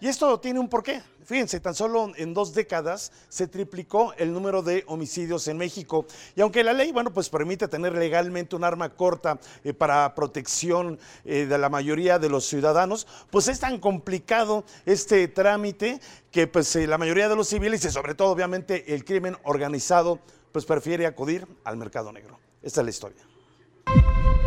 [0.00, 1.02] Y esto tiene un porqué.
[1.28, 6.06] Fíjense, tan solo en dos décadas se triplicó el número de homicidios en México.
[6.34, 10.98] Y aunque la ley, bueno, pues permite tener legalmente un arma corta eh, para protección
[11.26, 16.74] eh, de la mayoría de los ciudadanos, pues es tan complicado este trámite que pues
[16.76, 21.04] eh, la mayoría de los civiles y sobre todo obviamente el crimen organizado, pues prefiere
[21.04, 22.38] acudir al mercado negro.
[22.62, 24.37] Esta es la historia.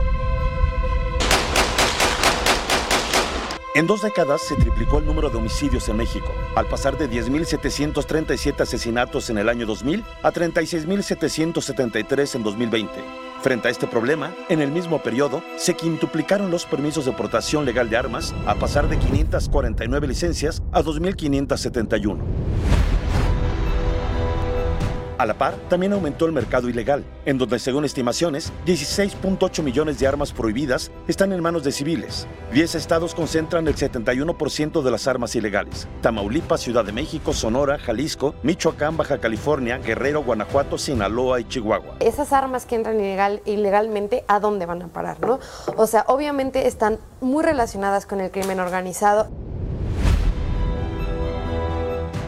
[3.73, 8.59] En dos décadas se triplicó el número de homicidios en México, al pasar de 10.737
[8.59, 12.91] asesinatos en el año 2000 a 36.773 en 2020.
[13.41, 17.89] Frente a este problema, en el mismo periodo se quintuplicaron los permisos de portación legal
[17.89, 22.17] de armas, a pasar de 549 licencias a 2.571.
[25.21, 30.07] A la par, también aumentó el mercado ilegal, en donde, según estimaciones, 16.8 millones de
[30.07, 32.25] armas prohibidas están en manos de civiles.
[32.53, 35.87] 10 estados concentran el 71% de las armas ilegales.
[36.01, 41.97] Tamaulipas, Ciudad de México, Sonora, Jalisco, Michoacán, Baja California, Guerrero, Guanajuato, Sinaloa y Chihuahua.
[41.99, 45.19] Esas armas que entran ilegal, ilegalmente, ¿a dónde van a parar?
[45.19, 45.39] ¿no?
[45.77, 49.29] O sea, obviamente están muy relacionadas con el crimen organizado.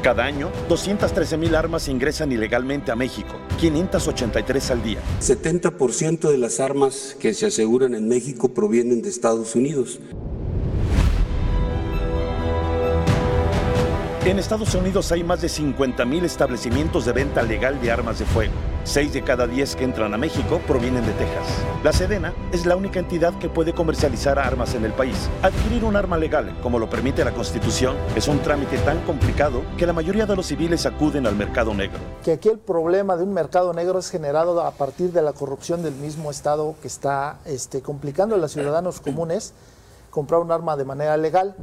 [0.03, 4.99] Cada año, 213 mil armas ingresan ilegalmente a México, 583 al día.
[5.21, 10.01] 70% de las armas que se aseguran en México provienen de Estados Unidos.
[14.25, 18.25] En Estados Unidos hay más de 50 mil establecimientos de venta legal de armas de
[18.25, 18.72] fuego.
[18.85, 21.47] Seis de cada diez que entran a México provienen de Texas.
[21.83, 25.29] La Sedena es la única entidad que puede comercializar armas en el país.
[25.41, 29.87] Adquirir un arma legal, como lo permite la Constitución, es un trámite tan complicado que
[29.87, 31.99] la mayoría de los civiles acuden al mercado negro.
[32.25, 35.81] Que aquí el problema de un mercado negro es generado a partir de la corrupción
[35.81, 39.53] del mismo Estado que está este, complicando a los ciudadanos comunes
[40.09, 41.55] comprar un arma de manera legal.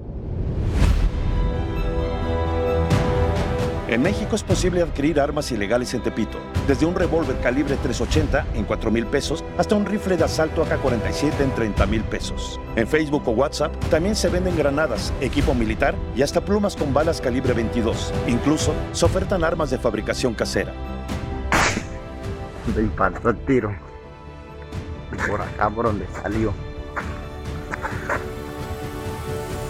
[3.91, 6.39] En México es posible adquirir armas ilegales en Tepito,
[6.71, 11.41] desde un revólver calibre 380 en 4 mil pesos hasta un rifle de asalto AK-47
[11.41, 12.61] en 30 mil pesos.
[12.77, 17.21] En Facebook o WhatsApp también se venden granadas, equipo militar y hasta plumas con balas
[17.21, 18.15] calibre 22.
[18.29, 20.73] Incluso se ofertan armas de fabricación casera.
[22.77, 23.75] Me impactó el tiro.
[25.29, 26.55] Por acá, por donde salió.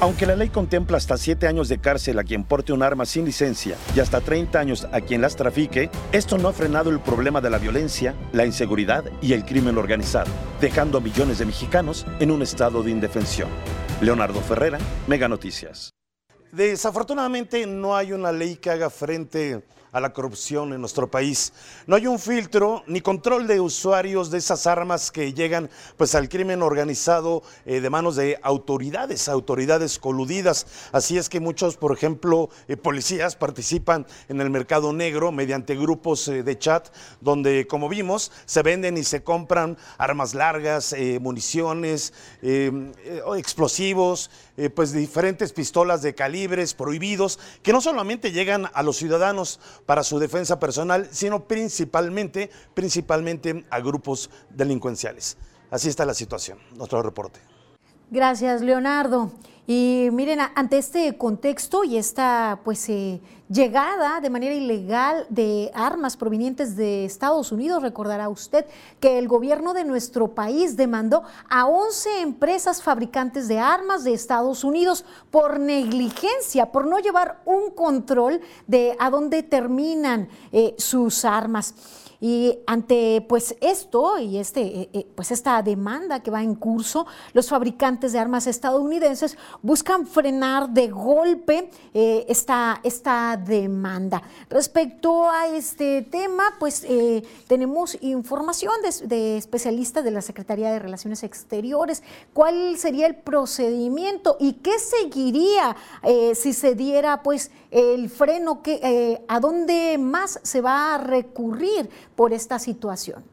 [0.03, 3.26] Aunque la ley contempla hasta 7 años de cárcel a quien porte un arma sin
[3.26, 7.42] licencia y hasta 30 años a quien las trafique, esto no ha frenado el problema
[7.42, 12.30] de la violencia, la inseguridad y el crimen organizado, dejando a millones de mexicanos en
[12.30, 13.51] un estado de indefensión.
[14.01, 15.90] Leonardo Ferrera, Mega Noticias.
[16.51, 19.62] Desafortunadamente no hay una ley que haga frente
[19.93, 21.53] a la corrupción en nuestro país.
[21.86, 26.28] No hay un filtro ni control de usuarios de esas armas que llegan pues al
[26.28, 30.66] crimen organizado eh, de manos de autoridades, autoridades coludidas.
[30.93, 36.28] Así es que muchos, por ejemplo, eh, policías participan en el mercado negro mediante grupos
[36.28, 36.88] eh, de chat
[37.20, 42.12] donde, como vimos, se venden y se compran armas largas, municiones,
[43.36, 44.30] explosivos,
[44.68, 50.18] pues diferentes pistolas de calibres prohibidos que no solamente llegan a los ciudadanos, para su
[50.18, 55.38] defensa personal, sino principalmente, principalmente a grupos delincuenciales.
[55.70, 56.58] Así está la situación.
[56.74, 57.40] Nuestro reporte.
[58.11, 59.30] Gracias, Leonardo.
[59.66, 66.16] Y miren, ante este contexto y esta pues eh, llegada de manera ilegal de armas
[66.16, 68.64] provenientes de Estados Unidos, recordará usted
[69.00, 74.64] que el gobierno de nuestro país demandó a 11 empresas fabricantes de armas de Estados
[74.64, 81.74] Unidos por negligencia, por no llevar un control de a dónde terminan eh, sus armas.
[82.20, 87.06] Y ante pues esto y este, eh, eh, pues esta demanda que va en curso,
[87.32, 94.22] los fabricantes de armas estadounidenses buscan frenar de golpe eh, esta, esta demanda.
[94.50, 96.86] Respecto a este tema, pues
[97.46, 102.02] tenemos información de especialistas de la Secretaría de Relaciones Exteriores.
[102.34, 105.76] ¿Cuál sería el procedimiento y qué seguiría
[106.34, 108.62] si se diera pues el freno?
[108.62, 111.88] Que, ¿A dónde más se va a recurrir?
[112.16, 113.24] por esta situación?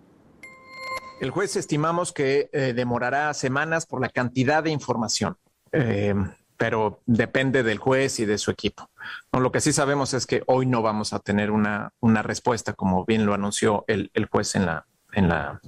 [1.19, 5.37] El juez estimamos que eh, demorará semanas por la cantidad de información,
[5.71, 6.13] eh,
[6.57, 8.89] pero depende del juez y de su equipo.
[9.31, 13.03] lo que sí sabemos es que hoy no vamos a tener una, una respuesta, como
[13.05, 15.59] bien lo anunció el, el, juez en la, en la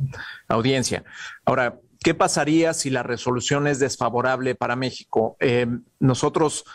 [0.48, 1.04] audiencia.
[1.46, 5.36] Ahora, ¿qué pasaría si la resolución es desfavorable para México?
[5.40, 5.68] Eh,
[6.00, 6.66] nosotros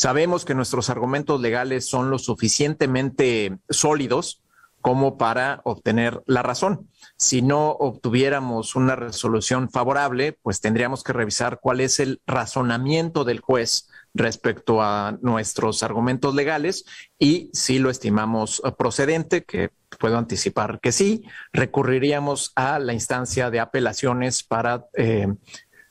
[0.00, 4.40] sabemos que nuestros argumentos legales son lo suficientemente sólidos
[4.80, 6.88] como para obtener la razón.
[7.18, 13.40] Si no obtuviéramos una resolución favorable, pues tendríamos que revisar cuál es el razonamiento del
[13.40, 16.86] juez respecto a nuestros argumentos legales
[17.18, 23.60] y si lo estimamos procedente, que puedo anticipar que sí, recurriríamos a la instancia de
[23.60, 25.28] apelaciones para eh,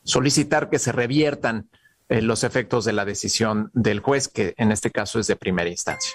[0.03, 1.78] solicitar que se reviertan eh,
[2.09, 6.11] los efectos de la decisión del juez, que en este caso es de primera instancia.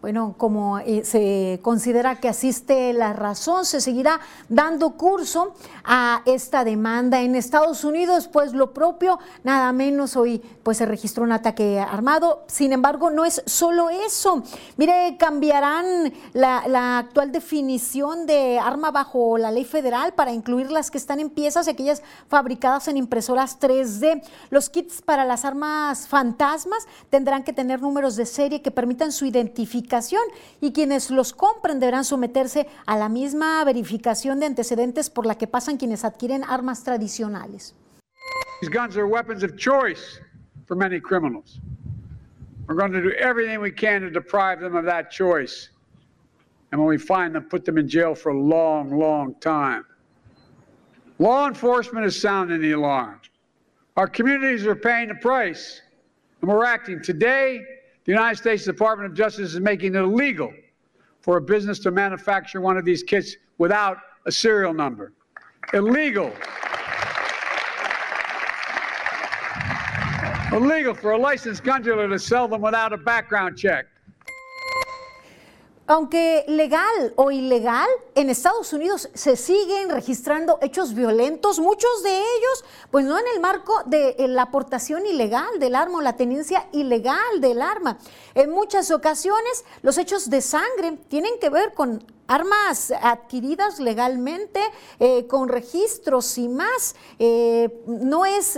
[0.00, 6.64] Bueno, como eh, se considera que asiste la razón, se seguirá dando curso a esta
[6.64, 11.78] demanda en Estados Unidos, pues lo propio, nada menos hoy pues se registró un ataque
[11.80, 12.44] armado.
[12.46, 14.42] Sin embargo, no es solo eso.
[14.78, 20.90] Mire, cambiarán la, la actual definición de arma bajo la ley federal para incluir las
[20.90, 24.22] que están en piezas y aquellas fabricadas en impresoras 3D.
[24.48, 29.26] Los kits para las armas fantasmas tendrán que tener números de serie que permitan su
[29.26, 29.89] identificación
[30.60, 35.46] y quienes los compren deberán someterse a la misma verificación de antecedentes por la que
[35.46, 37.74] pasan quienes adquieren armas tradicionales.
[38.60, 40.20] These guns are weapons of choice
[40.66, 41.58] for many criminals.
[42.66, 45.70] We're going to do everything we can to deprive them of that choice.
[46.70, 49.84] And when we find them, put them in jail for a long, long time.
[51.18, 53.20] Law enforcement is sounding the alarm.
[53.96, 55.82] Our communities are paying the price,
[56.40, 57.60] and we're acting today
[58.04, 60.52] The United States Department of Justice is making it illegal
[61.20, 65.12] for a business to manufacture one of these kits without a serial number.
[65.74, 66.32] Illegal.
[70.52, 73.86] Illegal for a licensed gun dealer to sell them without a background check.
[75.90, 82.64] Aunque legal o ilegal, en Estados Unidos se siguen registrando hechos violentos, muchos de ellos,
[82.92, 86.68] pues no en el marco de eh, la aportación ilegal del arma o la tenencia
[86.70, 87.98] ilegal del arma.
[88.36, 94.60] En muchas ocasiones los hechos de sangre tienen que ver con armas adquiridas legalmente,
[95.00, 96.94] eh, con registros y más.
[97.18, 98.56] Eh, no es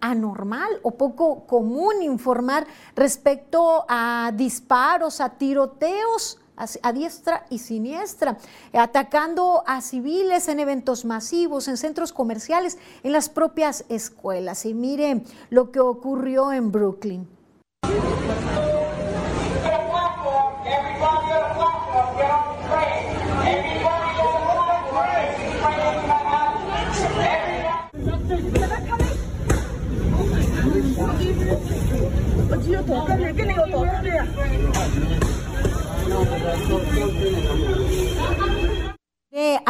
[0.00, 2.66] anormal o poco común informar
[2.96, 6.39] respecto a disparos, a tiroteos
[6.82, 8.38] a diestra y siniestra,
[8.72, 14.66] atacando a civiles en eventos masivos, en centros comerciales, en las propias escuelas.
[14.66, 17.28] Y mire lo que ocurrió en Brooklyn.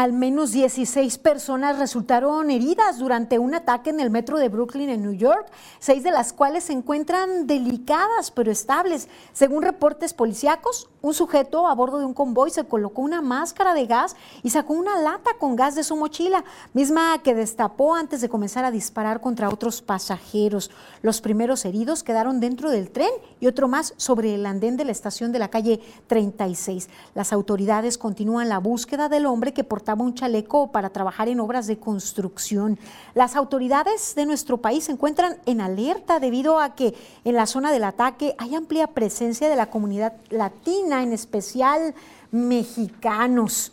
[0.01, 5.03] Al menos 16 personas resultaron heridas durante un ataque en el metro de Brooklyn en
[5.03, 5.47] New York,
[5.79, 9.09] seis de las cuales se encuentran delicadas pero estables.
[9.33, 13.87] Según reportes policíacos, un sujeto a bordo de un convoy se colocó una máscara de
[13.87, 16.45] gas y sacó una lata con gas de su mochila,
[16.75, 20.71] misma que destapó antes de comenzar a disparar contra otros pasajeros.
[21.03, 24.93] Los primeros heridos quedaron dentro del tren y otro más sobre el andén de la
[24.93, 26.89] estación de la calle 36.
[27.15, 31.67] Las autoridades continúan la búsqueda del hombre que portaba un chaleco para trabajar en obras
[31.67, 32.79] de construcción.
[33.15, 36.95] Las autoridades de nuestro país se encuentran en alerta debido a que
[37.25, 41.95] en la zona del ataque hay amplia presencia de la comunidad latina, en especial
[42.31, 43.73] mexicanos.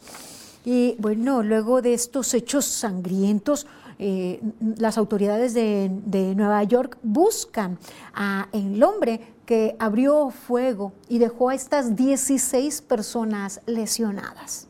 [0.63, 3.68] Y bueno, luego de estos hechos sangrientos,
[3.99, 4.41] eh,
[4.78, 7.80] las autoridades de, de, Nueva York buscan
[8.13, 14.66] al hombre que abrió fuego y dejó a estas 16 personas lesionadas.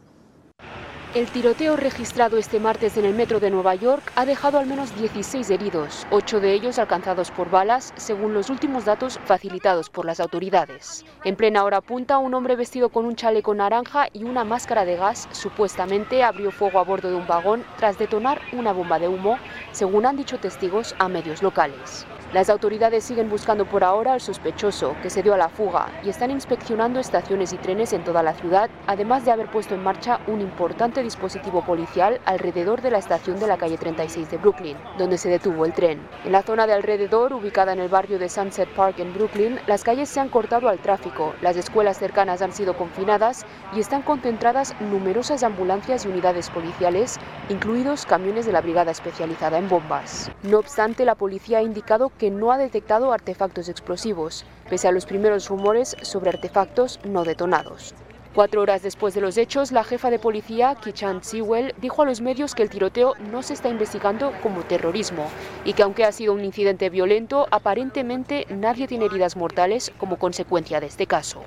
[1.16, 4.94] El tiroteo registrado este martes en el metro de Nueva York ha dejado al menos
[5.00, 10.20] 16 heridos, ocho de ellos alcanzados por balas, según los últimos datos facilitados por las
[10.20, 11.06] autoridades.
[11.24, 14.98] En plena hora punta, un hombre vestido con un chaleco naranja y una máscara de
[14.98, 19.40] gas supuestamente abrió fuego a bordo de un vagón tras detonar una bomba de humo,
[19.72, 22.06] según han dicho testigos a medios locales.
[22.34, 26.10] Las autoridades siguen buscando por ahora al sospechoso que se dio a la fuga y
[26.10, 30.20] están inspeccionando estaciones y trenes en toda la ciudad, además de haber puesto en marcha
[30.28, 35.18] un importante dispositivo policial alrededor de la estación de la calle 36 de Brooklyn, donde
[35.18, 36.06] se detuvo el tren.
[36.26, 39.86] En la zona de alrededor, ubicada en el barrio de Sunset Park en Brooklyn, las
[39.86, 44.76] calles se han cortado al tráfico, las escuelas cercanas han sido confinadas y están concentradas
[44.82, 50.30] numerosas ambulancias y unidades policiales, incluidos camiones de la brigada especializada en bombas.
[50.44, 55.06] No obstante, la policía ha indicado que no ha detectado artefactos explosivos, pese a los
[55.06, 57.94] primeros rumores sobre artefactos no detonados.
[58.38, 62.22] Cuatro horas después de los hechos, la jefa de policía, Kichan Sewell, dijo a los
[62.22, 65.26] medios que el tiroteo no se está investigando como terrorismo
[65.66, 70.80] y que aunque ha sido un incidente violento, aparentemente nadie tiene heridas mortales como consecuencia
[70.80, 71.42] de este caso.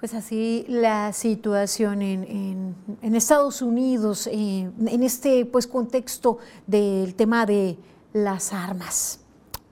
[0.00, 2.74] Pues así la situación en,
[3.14, 7.78] Estados Unidos, eh, en este pues, contexto del tema de
[8.12, 9.20] las armas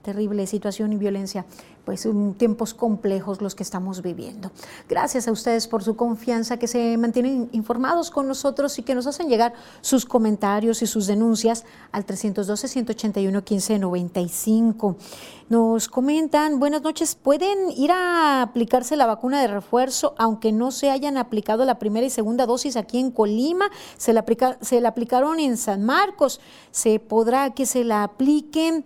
[0.07, 1.45] terrible situación y violencia,
[1.83, 4.51] pues tiempos complejos los que estamos viviendo.
[4.87, 9.05] Gracias a ustedes por su confianza, que se mantienen informados con nosotros y que nos
[9.05, 14.95] hacen llegar sus comentarios y sus denuncias al 312-181-1595.
[15.49, 20.89] Nos comentan, buenas noches, ¿pueden ir a aplicarse la vacuna de refuerzo aunque no se
[20.89, 23.65] hayan aplicado la primera y segunda dosis aquí en Colima?
[23.97, 24.23] Se la,
[24.61, 26.39] se la aplicaron en San Marcos,
[26.71, 28.85] ¿se podrá que se la apliquen?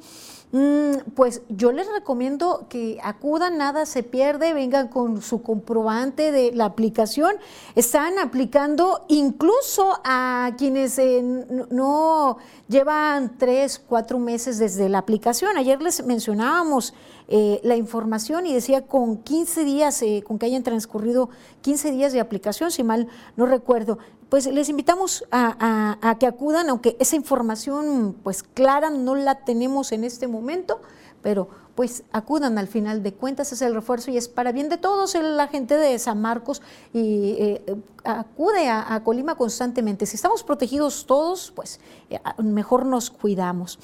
[0.53, 6.51] Mm, pues yo les recomiendo que acudan, nada se pierde, vengan con su comprobante de
[6.51, 7.35] la aplicación.
[7.75, 12.37] Están aplicando incluso a quienes eh, no
[12.67, 15.55] llevan tres, cuatro meses desde la aplicación.
[15.55, 16.93] Ayer les mencionábamos
[17.29, 21.29] eh, la información y decía con 15 días, eh, con que hayan transcurrido
[21.61, 23.99] 15 días de aplicación, si mal no recuerdo
[24.32, 30.05] pues les invitamos a, que acudan, aunque esa información pues clara no la tenemos en
[30.05, 30.79] este momento,
[31.21, 34.77] pero pues acudan al final de cuentas, es el refuerzo y es para bien de
[34.77, 36.61] todos, la gente de San Marcos
[36.93, 37.75] y eh,
[38.05, 40.05] acude a, Colima constantemente.
[40.05, 43.79] Si estamos protegidos todos, pues eh, mejor nos cuidamos.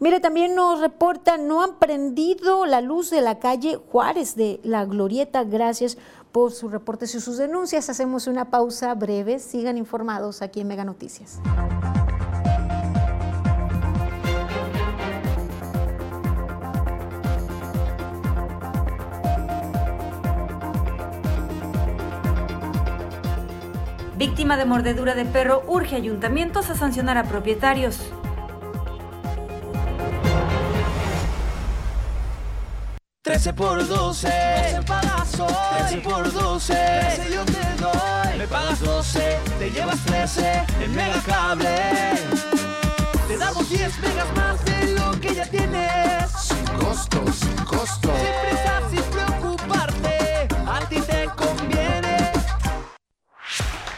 [0.00, 4.84] Mire, también nos reporta, no han prendido la luz de la calle Juárez de la
[4.84, 5.96] Glorieta, gracias
[6.32, 7.88] por sus reportes y sus denuncias.
[7.90, 9.38] Hacemos una pausa breve.
[9.38, 11.40] Sigan informados aquí en Mega Noticias.
[24.16, 28.12] Víctima de mordedura de perro urge ayuntamientos a sancionar a propietarios.
[33.24, 35.54] 13 por 12, 12 pagas hoy.
[35.90, 38.38] 13 por 12, 13 yo te doy.
[38.38, 41.76] Me pagas 12, te llevas 13 en Megacable.
[43.28, 46.32] Te damos 10 megas más de lo que ya tienes.
[46.36, 48.12] Sin costo, sin costo.
[48.12, 52.32] Sin prisa, sin preocuparte, a ti te conviene.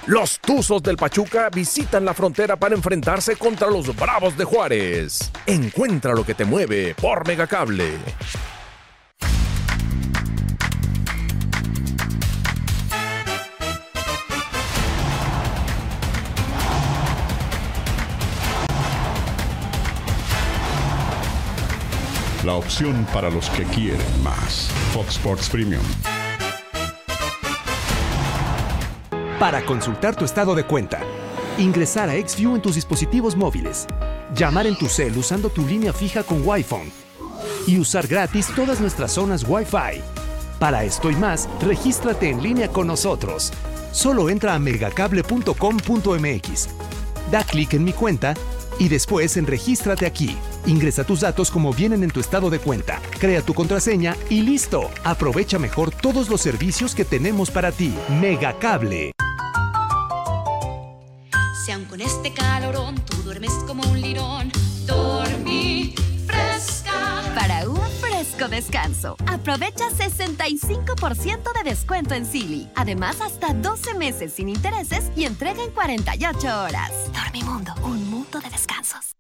[0.05, 5.33] Los Tuzos del Pachuca visitan la frontera para enfrentarse contra los Bravos de Juárez.
[5.47, 7.95] Encuentra lo que te mueve por Megacable.
[22.45, 24.69] La opción para los que quieren más.
[24.93, 25.83] Fox Sports Premium.
[29.41, 31.01] Para consultar tu estado de cuenta,
[31.57, 33.87] ingresar a XView en tus dispositivos móviles,
[34.35, 36.93] llamar en tu cel usando tu línea fija con Wi-Fi
[37.67, 40.03] y usar gratis todas nuestras zonas Wi-Fi.
[40.59, 43.55] Para esto y más, regístrate en línea con nosotros.
[43.91, 46.69] Solo entra a megacable.com.mx.
[47.31, 48.35] Da clic en mi cuenta
[48.79, 50.37] y después en Regístrate aquí.
[50.67, 54.91] Ingresa tus datos como vienen en tu estado de cuenta, crea tu contraseña y listo.
[55.05, 57.95] Aprovecha mejor todos los servicios que tenemos para ti.
[58.21, 59.13] Megacable.
[61.65, 64.53] Si aun con este calorón tú duermes como un lirón,
[64.87, 65.95] dormí
[68.49, 72.69] descanso, aprovecha 65% de descuento en Silly.
[72.75, 76.93] Además, hasta 12 meses sin intereses y entrega en 48 horas.
[77.13, 79.14] Dormimundo, un mundo de descansos.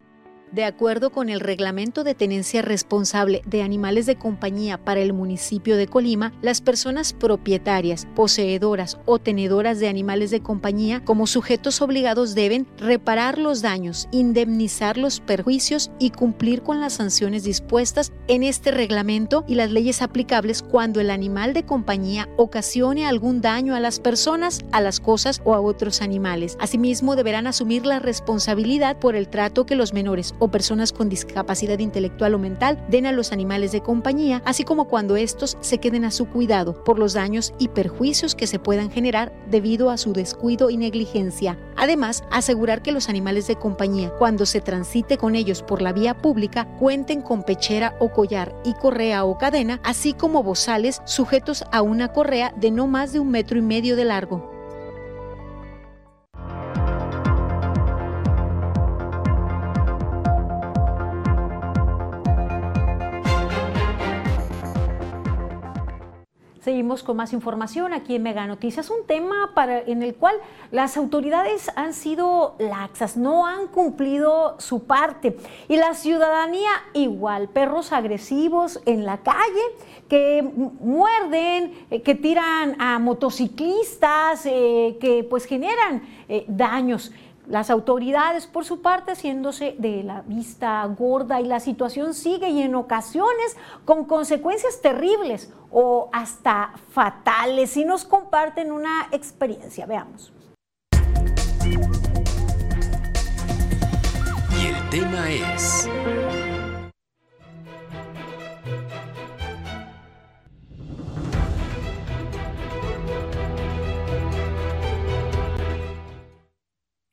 [0.55, 5.77] De acuerdo con el Reglamento de Tenencia Responsable de Animales de Compañía para el municipio
[5.77, 12.37] de Colima, las personas propietarias, poseedoras o tenedoras de animales de compañía como sujetos obligados
[12.37, 18.71] deben reparar los daños, indemnizar los perjuicios y cumplir con las sanciones dispuestas en este
[18.71, 23.99] reglamento y las leyes aplicables cuando el animal de compañía ocasione algún daño a las
[23.99, 26.57] personas, a las cosas o a otros animales.
[26.61, 31.79] Asimismo, deberán asumir la responsabilidad por el trato que los menores o personas con discapacidad
[31.79, 36.05] intelectual o mental den a los animales de compañía, así como cuando estos se queden
[36.05, 40.13] a su cuidado por los daños y perjuicios que se puedan generar debido a su
[40.13, 41.59] descuido y negligencia.
[41.77, 46.15] Además, asegurar que los animales de compañía, cuando se transite con ellos por la vía
[46.15, 51.83] pública, cuenten con pechera o collar y correa o cadena, así como bozales sujetos a
[51.83, 54.54] una correa de no más de un metro y medio de largo.
[66.65, 69.53] Seguimos con más información aquí en Mega Noticias, un tema
[69.87, 70.35] en el cual
[70.71, 75.37] las autoridades han sido laxas, no han cumplido su parte
[75.69, 79.61] y la ciudadanía igual, perros agresivos en la calle
[80.09, 80.43] que
[80.81, 87.13] muerden, eh, que tiran a motociclistas, eh, que pues generan eh, daños.
[87.47, 92.63] Las autoridades, por su parte, haciéndose de la vista gorda y la situación sigue y
[92.63, 97.77] en ocasiones con consecuencias terribles o hasta fatales.
[97.77, 99.85] Y nos comparten una experiencia.
[99.85, 100.33] Veamos.
[104.57, 105.89] Y el tema es...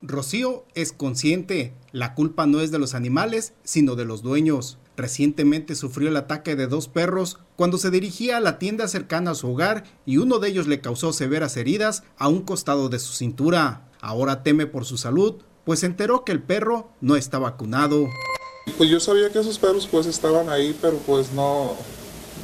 [0.04, 4.78] Rocío es consciente, la culpa no es de los animales, sino de los dueños.
[4.96, 9.34] Recientemente sufrió el ataque de dos perros cuando se dirigía a la tienda cercana a
[9.36, 13.12] su hogar y uno de ellos le causó severas heridas a un costado de su
[13.12, 13.88] cintura.
[14.00, 18.08] Ahora teme por su salud, pues se enteró que el perro no está vacunado.
[18.76, 21.76] Pues yo sabía que esos perros pues estaban ahí, pero pues no,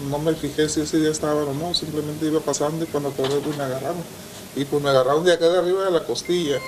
[0.08, 3.40] no me fijé si ese día estaban o no, simplemente iba pasando y cuando acordé
[3.40, 4.04] pues me agarraron.
[4.54, 6.60] Y pues me agarraron de acá de arriba de la costilla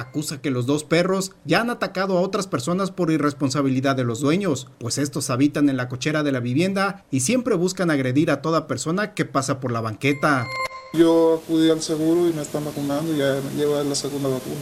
[0.00, 4.20] acusa que los dos perros ya han atacado a otras personas por irresponsabilidad de los
[4.20, 8.42] dueños, pues estos habitan en la cochera de la vivienda y siempre buscan agredir a
[8.42, 10.46] toda persona que pasa por la banqueta.
[10.92, 14.60] Yo acudí al seguro y me están vacunando y ya lleva la segunda vacuna.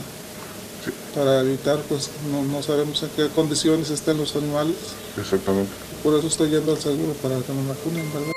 [1.14, 4.76] Para evitar, pues no, no, sabemos en qué condiciones estén los animales.
[5.18, 5.70] Exactamente.
[6.02, 8.32] Por eso estoy yendo al seguro, para que me vacunen, ¿verdad?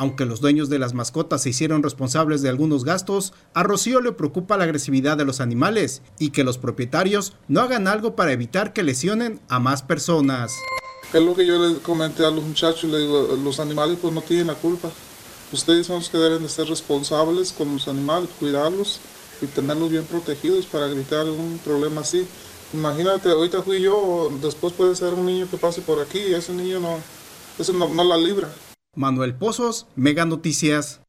[0.00, 4.12] Aunque los dueños de las mascotas se hicieron responsables de algunos gastos, a Rocío le
[4.12, 8.72] preocupa la agresividad de los animales y que los propietarios no hagan algo para evitar
[8.72, 10.54] que lesionen a más personas.
[11.12, 14.46] Es lo que yo le comenté a los muchachos, digo, los animales pues no tienen
[14.46, 14.88] la culpa.
[15.52, 19.00] Ustedes son los que deben de ser responsables con los animales, cuidarlos
[19.42, 22.26] y tenerlos bien protegidos para evitar un problema así.
[22.72, 26.54] Imagínate, ahorita fui yo, después puede ser un niño que pase por aquí y ese
[26.54, 26.96] niño no,
[27.58, 28.48] eso no, no la libra.
[28.96, 31.00] Manuel Pozos, Mega Noticias.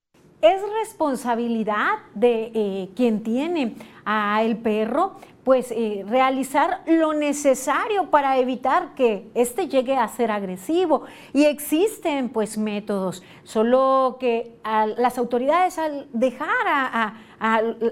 [0.41, 3.75] Es responsabilidad de eh, quien tiene
[4.05, 10.29] a el perro, pues eh, realizar lo necesario para evitar que éste llegue a ser
[10.29, 11.05] agresivo.
[11.33, 14.55] Y existen pues métodos, solo que
[14.97, 17.15] las autoridades al dejar a,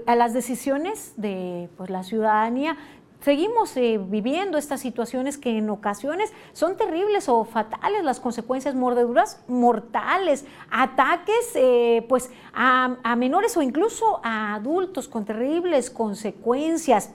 [0.06, 2.76] las decisiones de pues, la ciudadanía
[3.20, 9.42] seguimos eh, viviendo estas situaciones que en ocasiones son terribles o fatales, las consecuencias mordeduras
[9.48, 17.12] mortales, ataques eh, pues a, a menores o incluso a adultos con terribles consecuencias.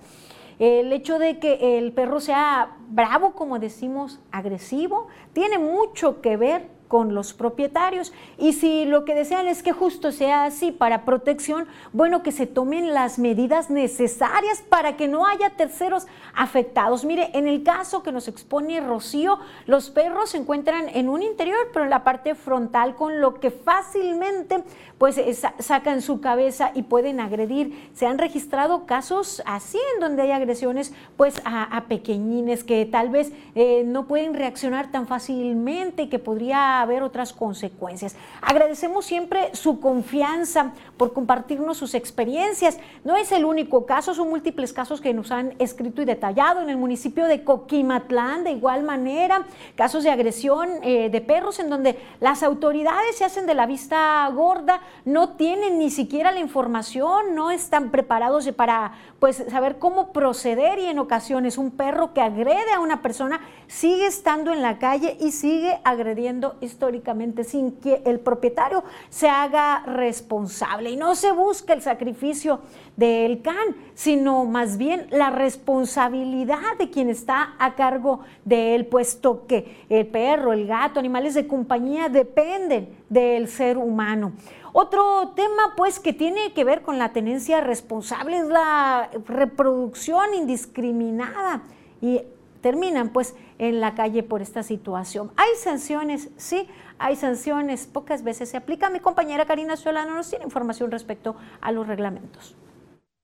[0.58, 6.75] El hecho de que el perro sea bravo, como decimos, agresivo, tiene mucho que ver
[6.88, 8.14] con los propietarios.
[8.38, 12.48] Y si lo que desean es que justo sea así para protección, bueno, que se
[12.48, 17.06] tomen las medidas necesarias para que no haya terceros afectados.
[17.06, 21.58] Mire, en el caso que nos expone Rocío, los perros se encuentran en un interior,
[21.74, 24.64] pero en la parte frontal, con lo que fácilmente
[24.98, 25.20] pues
[25.60, 27.90] sacan su cabeza y pueden agredir.
[27.94, 33.32] Se han registrado casos así en donde hay agresiones pues a, pequeñines que tal vez
[33.56, 38.16] eh, no pueden reaccionar tan fácilmente y que podría haber otras consecuencias.
[38.42, 42.78] Agradecemos siempre su confianza por compartirnos sus experiencias.
[43.04, 46.70] No es el único caso, son múltiples casos que nos han escrito y detallado en
[46.70, 49.46] el municipio de Coquimatlán, de igual manera,
[49.76, 54.28] casos de agresión eh, de perros en donde las autoridades se hacen de la vista
[54.34, 58.94] gorda, no tienen ni siquiera la información, no están preparados para
[59.26, 64.06] pues saber cómo proceder y en ocasiones un perro que agrede a una persona sigue
[64.06, 70.92] estando en la calle y sigue agrediendo históricamente sin que el propietario se haga responsable
[70.92, 72.60] y no se busca el sacrificio
[72.98, 79.48] del can, sino más bien la responsabilidad de quien está a cargo de él, puesto
[79.48, 84.34] que el perro, el gato, animales de compañía dependen del ser humano.
[84.78, 91.64] Otro tema pues que tiene que ver con la tenencia responsable es la reproducción indiscriminada
[92.02, 92.24] y
[92.60, 95.32] terminan pues en la calle por esta situación.
[95.38, 96.68] Hay sanciones, sí,
[97.00, 98.90] hay sanciones, pocas veces se aplica.
[98.90, 102.58] Mi compañera Karina Solano nos tiene información respecto a los reglamentos.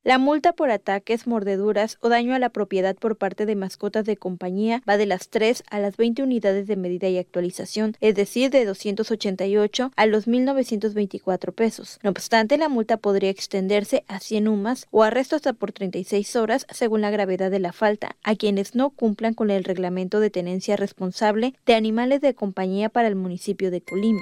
[0.04, 4.18] La multa por ataques, mordeduras o daño a la propiedad por parte de mascotas de
[4.18, 8.50] compañía va de las 3 a las 20 unidades de medida y actualización, es decir,
[8.50, 12.00] de 288 a los 1.924 pesos.
[12.02, 16.66] No obstante, la multa podría extenderse a 100 UMAS o arresto hasta por 36 horas
[16.72, 20.78] según la gravedad de la falta a quienes no cumplan con el reglamento de tenencia
[20.78, 24.22] responsable de animales de compañía para el municipio de Colima.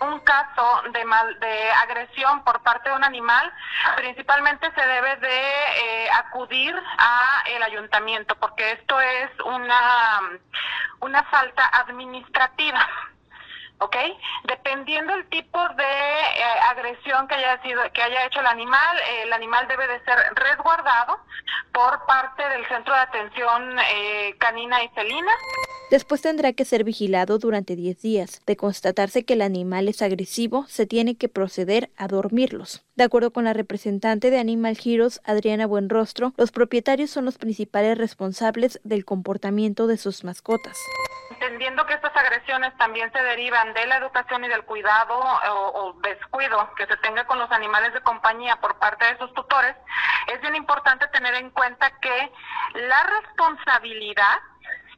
[0.00, 3.52] Un caso de, mal, de agresión por parte de un animal
[3.96, 10.20] principalmente se debe de eh, acudir a el ayuntamiento porque esto es una
[11.00, 12.86] una falta administrativa
[13.80, 13.96] ¿ok?
[14.44, 19.32] Dependiendo el tipo de eh, agresión que haya sido, que haya hecho el animal, el
[19.32, 21.18] animal debe de ser resguardado
[21.72, 25.32] por parte del Centro de Atención eh, Canina y Felina.
[25.90, 28.42] Después tendrá que ser vigilado durante 10 días.
[28.46, 32.84] De constatarse que el animal es agresivo, se tiene que proceder a dormirlos.
[33.00, 37.96] De acuerdo con la representante de Animal Heroes, Adriana Buenrostro, los propietarios son los principales
[37.96, 40.78] responsables del comportamiento de sus mascotas.
[41.30, 46.74] Entendiendo que estas agresiones también se derivan de la educación y del cuidado o, descuido
[46.76, 49.74] que se tenga con los animales de compañía por parte de sus tutores,
[50.26, 52.32] es bien importante tener en cuenta que
[52.74, 54.40] la responsabilidad,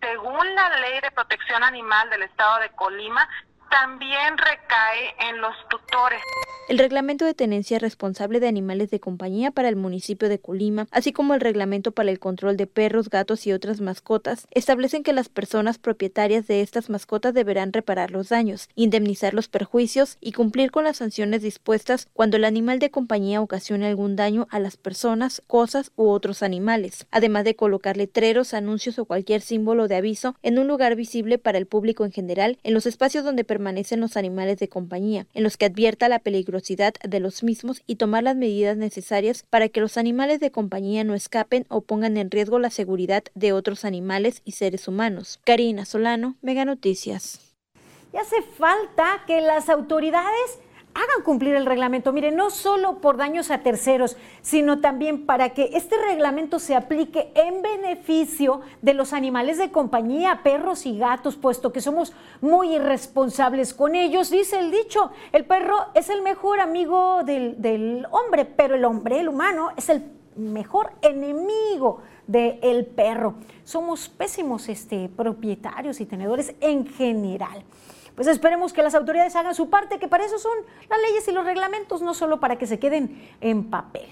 [0.01, 3.29] según la ley de protección animal del estado de Colima,
[3.73, 6.21] también recae en los tutores.
[6.69, 11.13] El reglamento de tenencia responsable de animales de compañía para el municipio de Colima, así
[11.13, 15.29] como el reglamento para el control de perros, gatos y otras mascotas, establecen que las
[15.29, 20.85] personas propietarias de estas mascotas deberán reparar los daños, indemnizar los perjuicios y cumplir con
[20.85, 25.93] las sanciones dispuestas cuando el animal de compañía ocasione algún daño a las personas, cosas
[25.97, 30.69] u otros animales, además de colocar letreros, anuncios o cualquier símbolo de aviso en un
[30.69, 34.69] lugar visible para el público en general en los espacios donde permanecen los animales de
[34.69, 39.45] compañía, en los que advierta la peligrosidad de los mismos y tomar las medidas necesarias
[39.49, 43.53] para que los animales de compañía no escapen o pongan en riesgo la seguridad de
[43.53, 45.39] otros animales y seres humanos.
[45.45, 47.55] Karina Solano, Mega Noticias.
[48.13, 50.59] Y hace falta que las autoridades
[50.95, 52.13] hagan cumplir el reglamento.
[52.13, 57.33] Mire, no solo por daños a terceros, sino también para que este reglamento se aplique
[57.35, 63.75] en beneficio de los animales de compañía, perros y gatos, puesto que somos muy irresponsables
[63.75, 64.31] con ellos.
[64.31, 69.29] Dice el dicho, el perro es el mejor amigo del, hombre, pero el hombre, el
[69.29, 70.03] humano, es el
[70.37, 73.35] mejor enemigo del perro.
[73.65, 77.65] Somos pésimos este, propietarios y tenedores en general
[78.23, 80.53] pues esperemos que las autoridades hagan su parte, que para eso son
[80.89, 84.07] las leyes y los reglamentos, no solo para que se queden en papel.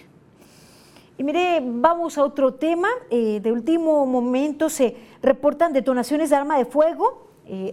[1.16, 2.88] Y mire, vamos a otro tema.
[3.08, 7.28] Eh, de último momento se reportan detonaciones de arma de fuego.
[7.46, 7.72] Eh,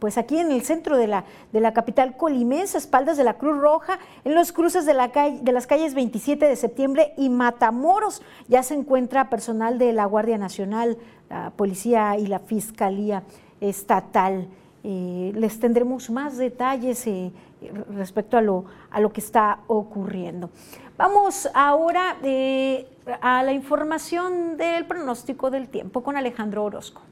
[0.00, 3.56] pues aquí en el centro de la, de la capital colimense, espaldas de la Cruz
[3.56, 8.20] Roja, en los cruces de, la calle, de las calles 27 de septiembre y Matamoros,
[8.48, 13.22] ya se encuentra personal de la Guardia Nacional, la Policía y la Fiscalía
[13.60, 14.48] Estatal.
[14.82, 17.30] Les tendremos más detalles eh,
[17.94, 20.50] respecto a lo, a lo que está ocurriendo.
[20.96, 22.86] Vamos ahora eh,
[23.20, 27.02] a la información del pronóstico del tiempo con Alejandro Orozco.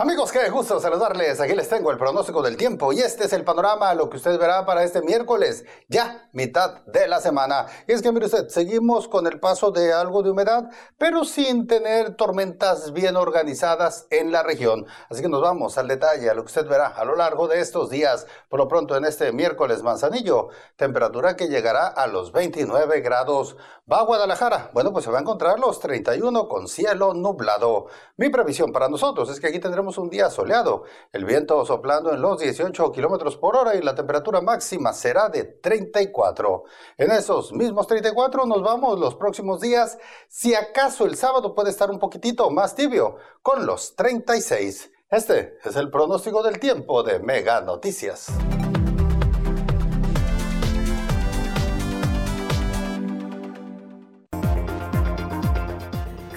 [0.00, 1.40] Amigos, qué gusto saludarles.
[1.40, 4.38] Aquí les tengo el pronóstico del tiempo y este es el panorama, lo que usted
[4.38, 7.66] verá para este miércoles, ya mitad de la semana.
[7.88, 11.66] Y es que mire usted, seguimos con el paso de algo de humedad, pero sin
[11.66, 14.86] tener tormentas bien organizadas en la región.
[15.10, 17.58] Así que nos vamos al detalle, a lo que usted verá a lo largo de
[17.58, 18.28] estos días.
[18.48, 23.56] Por lo pronto en este miércoles manzanillo, temperatura que llegará a los 29 grados.
[23.90, 24.70] Va a Guadalajara.
[24.74, 27.86] Bueno, pues se va a encontrar los 31 con cielo nublado.
[28.16, 30.82] Mi previsión para nosotros es que aquí tendremos un día soleado,
[31.12, 35.44] el viento soplando en los 18 kilómetros por hora y la temperatura máxima será de
[35.44, 36.64] 34.
[36.98, 39.96] En esos mismos 34 nos vamos los próximos días,
[40.28, 44.90] si acaso el sábado puede estar un poquitito más tibio, con los 36.
[45.10, 48.26] Este es el pronóstico del tiempo de Mega Noticias.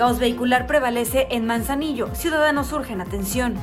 [0.02, 2.10] Caos vehicular prevalece en Manzanillo.
[2.16, 3.54] Ciudadanos urgen atención.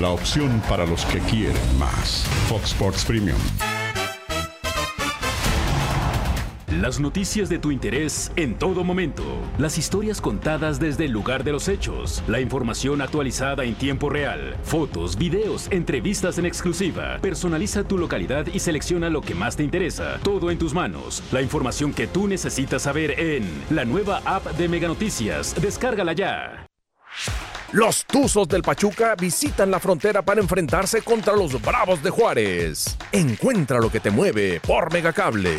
[0.00, 2.24] La opción para los que quieren más.
[2.48, 3.38] Fox Sports Premium.
[6.80, 9.22] Las noticias de tu interés en todo momento.
[9.58, 12.22] Las historias contadas desde el lugar de los hechos.
[12.26, 14.56] La información actualizada en tiempo real.
[14.62, 17.18] Fotos, videos, entrevistas en exclusiva.
[17.20, 20.18] Personaliza tu localidad y selecciona lo que más te interesa.
[20.22, 21.22] Todo en tus manos.
[21.32, 25.54] La información que tú necesitas saber en la nueva app de Mega Noticias.
[25.60, 26.66] Descárgala ya.
[27.72, 32.96] Los Tuzos del Pachuca visitan la frontera para enfrentarse contra los Bravos de Juárez.
[33.12, 35.58] Encuentra lo que te mueve por Megacable.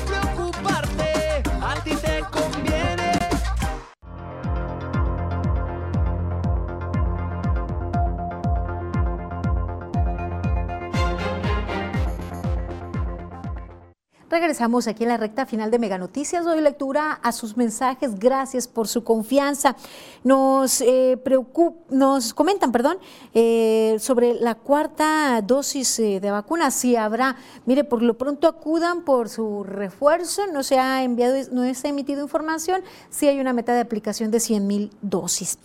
[14.31, 16.45] Regresamos aquí en la recta final de Mega Noticias.
[16.45, 18.17] Doy lectura a sus mensajes.
[18.17, 19.75] Gracias por su confianza.
[20.23, 21.19] Nos, eh,
[21.89, 22.97] nos comentan perdón,
[23.33, 26.71] eh, sobre la cuarta dosis eh, de vacuna.
[26.71, 30.47] Si habrá, mire, por lo pronto acudan por su refuerzo.
[30.47, 32.83] No se ha enviado, no se ha emitido información.
[33.09, 35.59] Si hay una meta de aplicación de 100 mil dosis.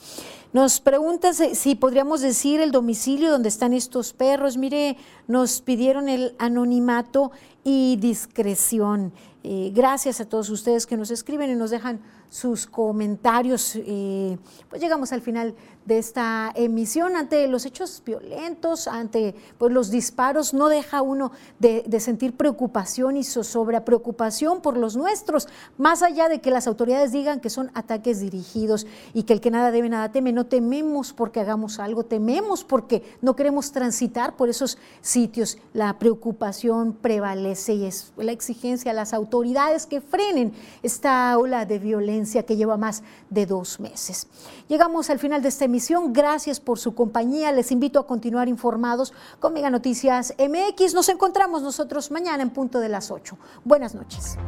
[0.57, 4.57] Nos pregunta si podríamos decir el domicilio donde están estos perros.
[4.57, 4.97] Mire,
[5.29, 7.31] nos pidieron el anonimato
[7.63, 9.13] y discreción.
[9.45, 12.01] Eh, gracias a todos ustedes que nos escriben y nos dejan
[12.31, 13.77] sus comentarios.
[13.77, 14.39] Eh,
[14.71, 15.55] pues llegamos al final
[15.87, 21.85] de esta emisión ante los hechos violentos, ante pues, los disparos, no deja uno de,
[22.01, 27.41] sentir preocupación y zozobra, preocupación por los nuestros, más allá de que las autoridades digan
[27.41, 31.41] que son ataques dirigidos y que el que nada debe, nada teme, no tememos porque
[31.41, 35.59] hagamos algo, tememos porque no queremos transitar por esos sitios.
[35.73, 41.79] La preocupación prevalece y es la exigencia a las autoridades que frenen esta ola de
[41.79, 44.27] violencia que lleva más de dos meses.
[44.69, 45.65] Llegamos al final de esta
[46.09, 47.53] Gracias por su compañía.
[47.53, 50.95] Les invito a continuar informados con Mega Noticias MX.
[50.95, 53.37] Nos encontramos nosotros mañana en punto de las 8.
[53.65, 54.39] Buenas noches.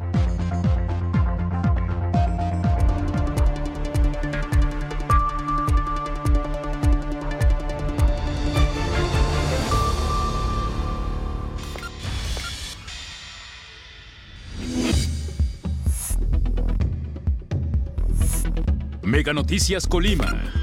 [19.03, 20.59] Mega Noticias Colima.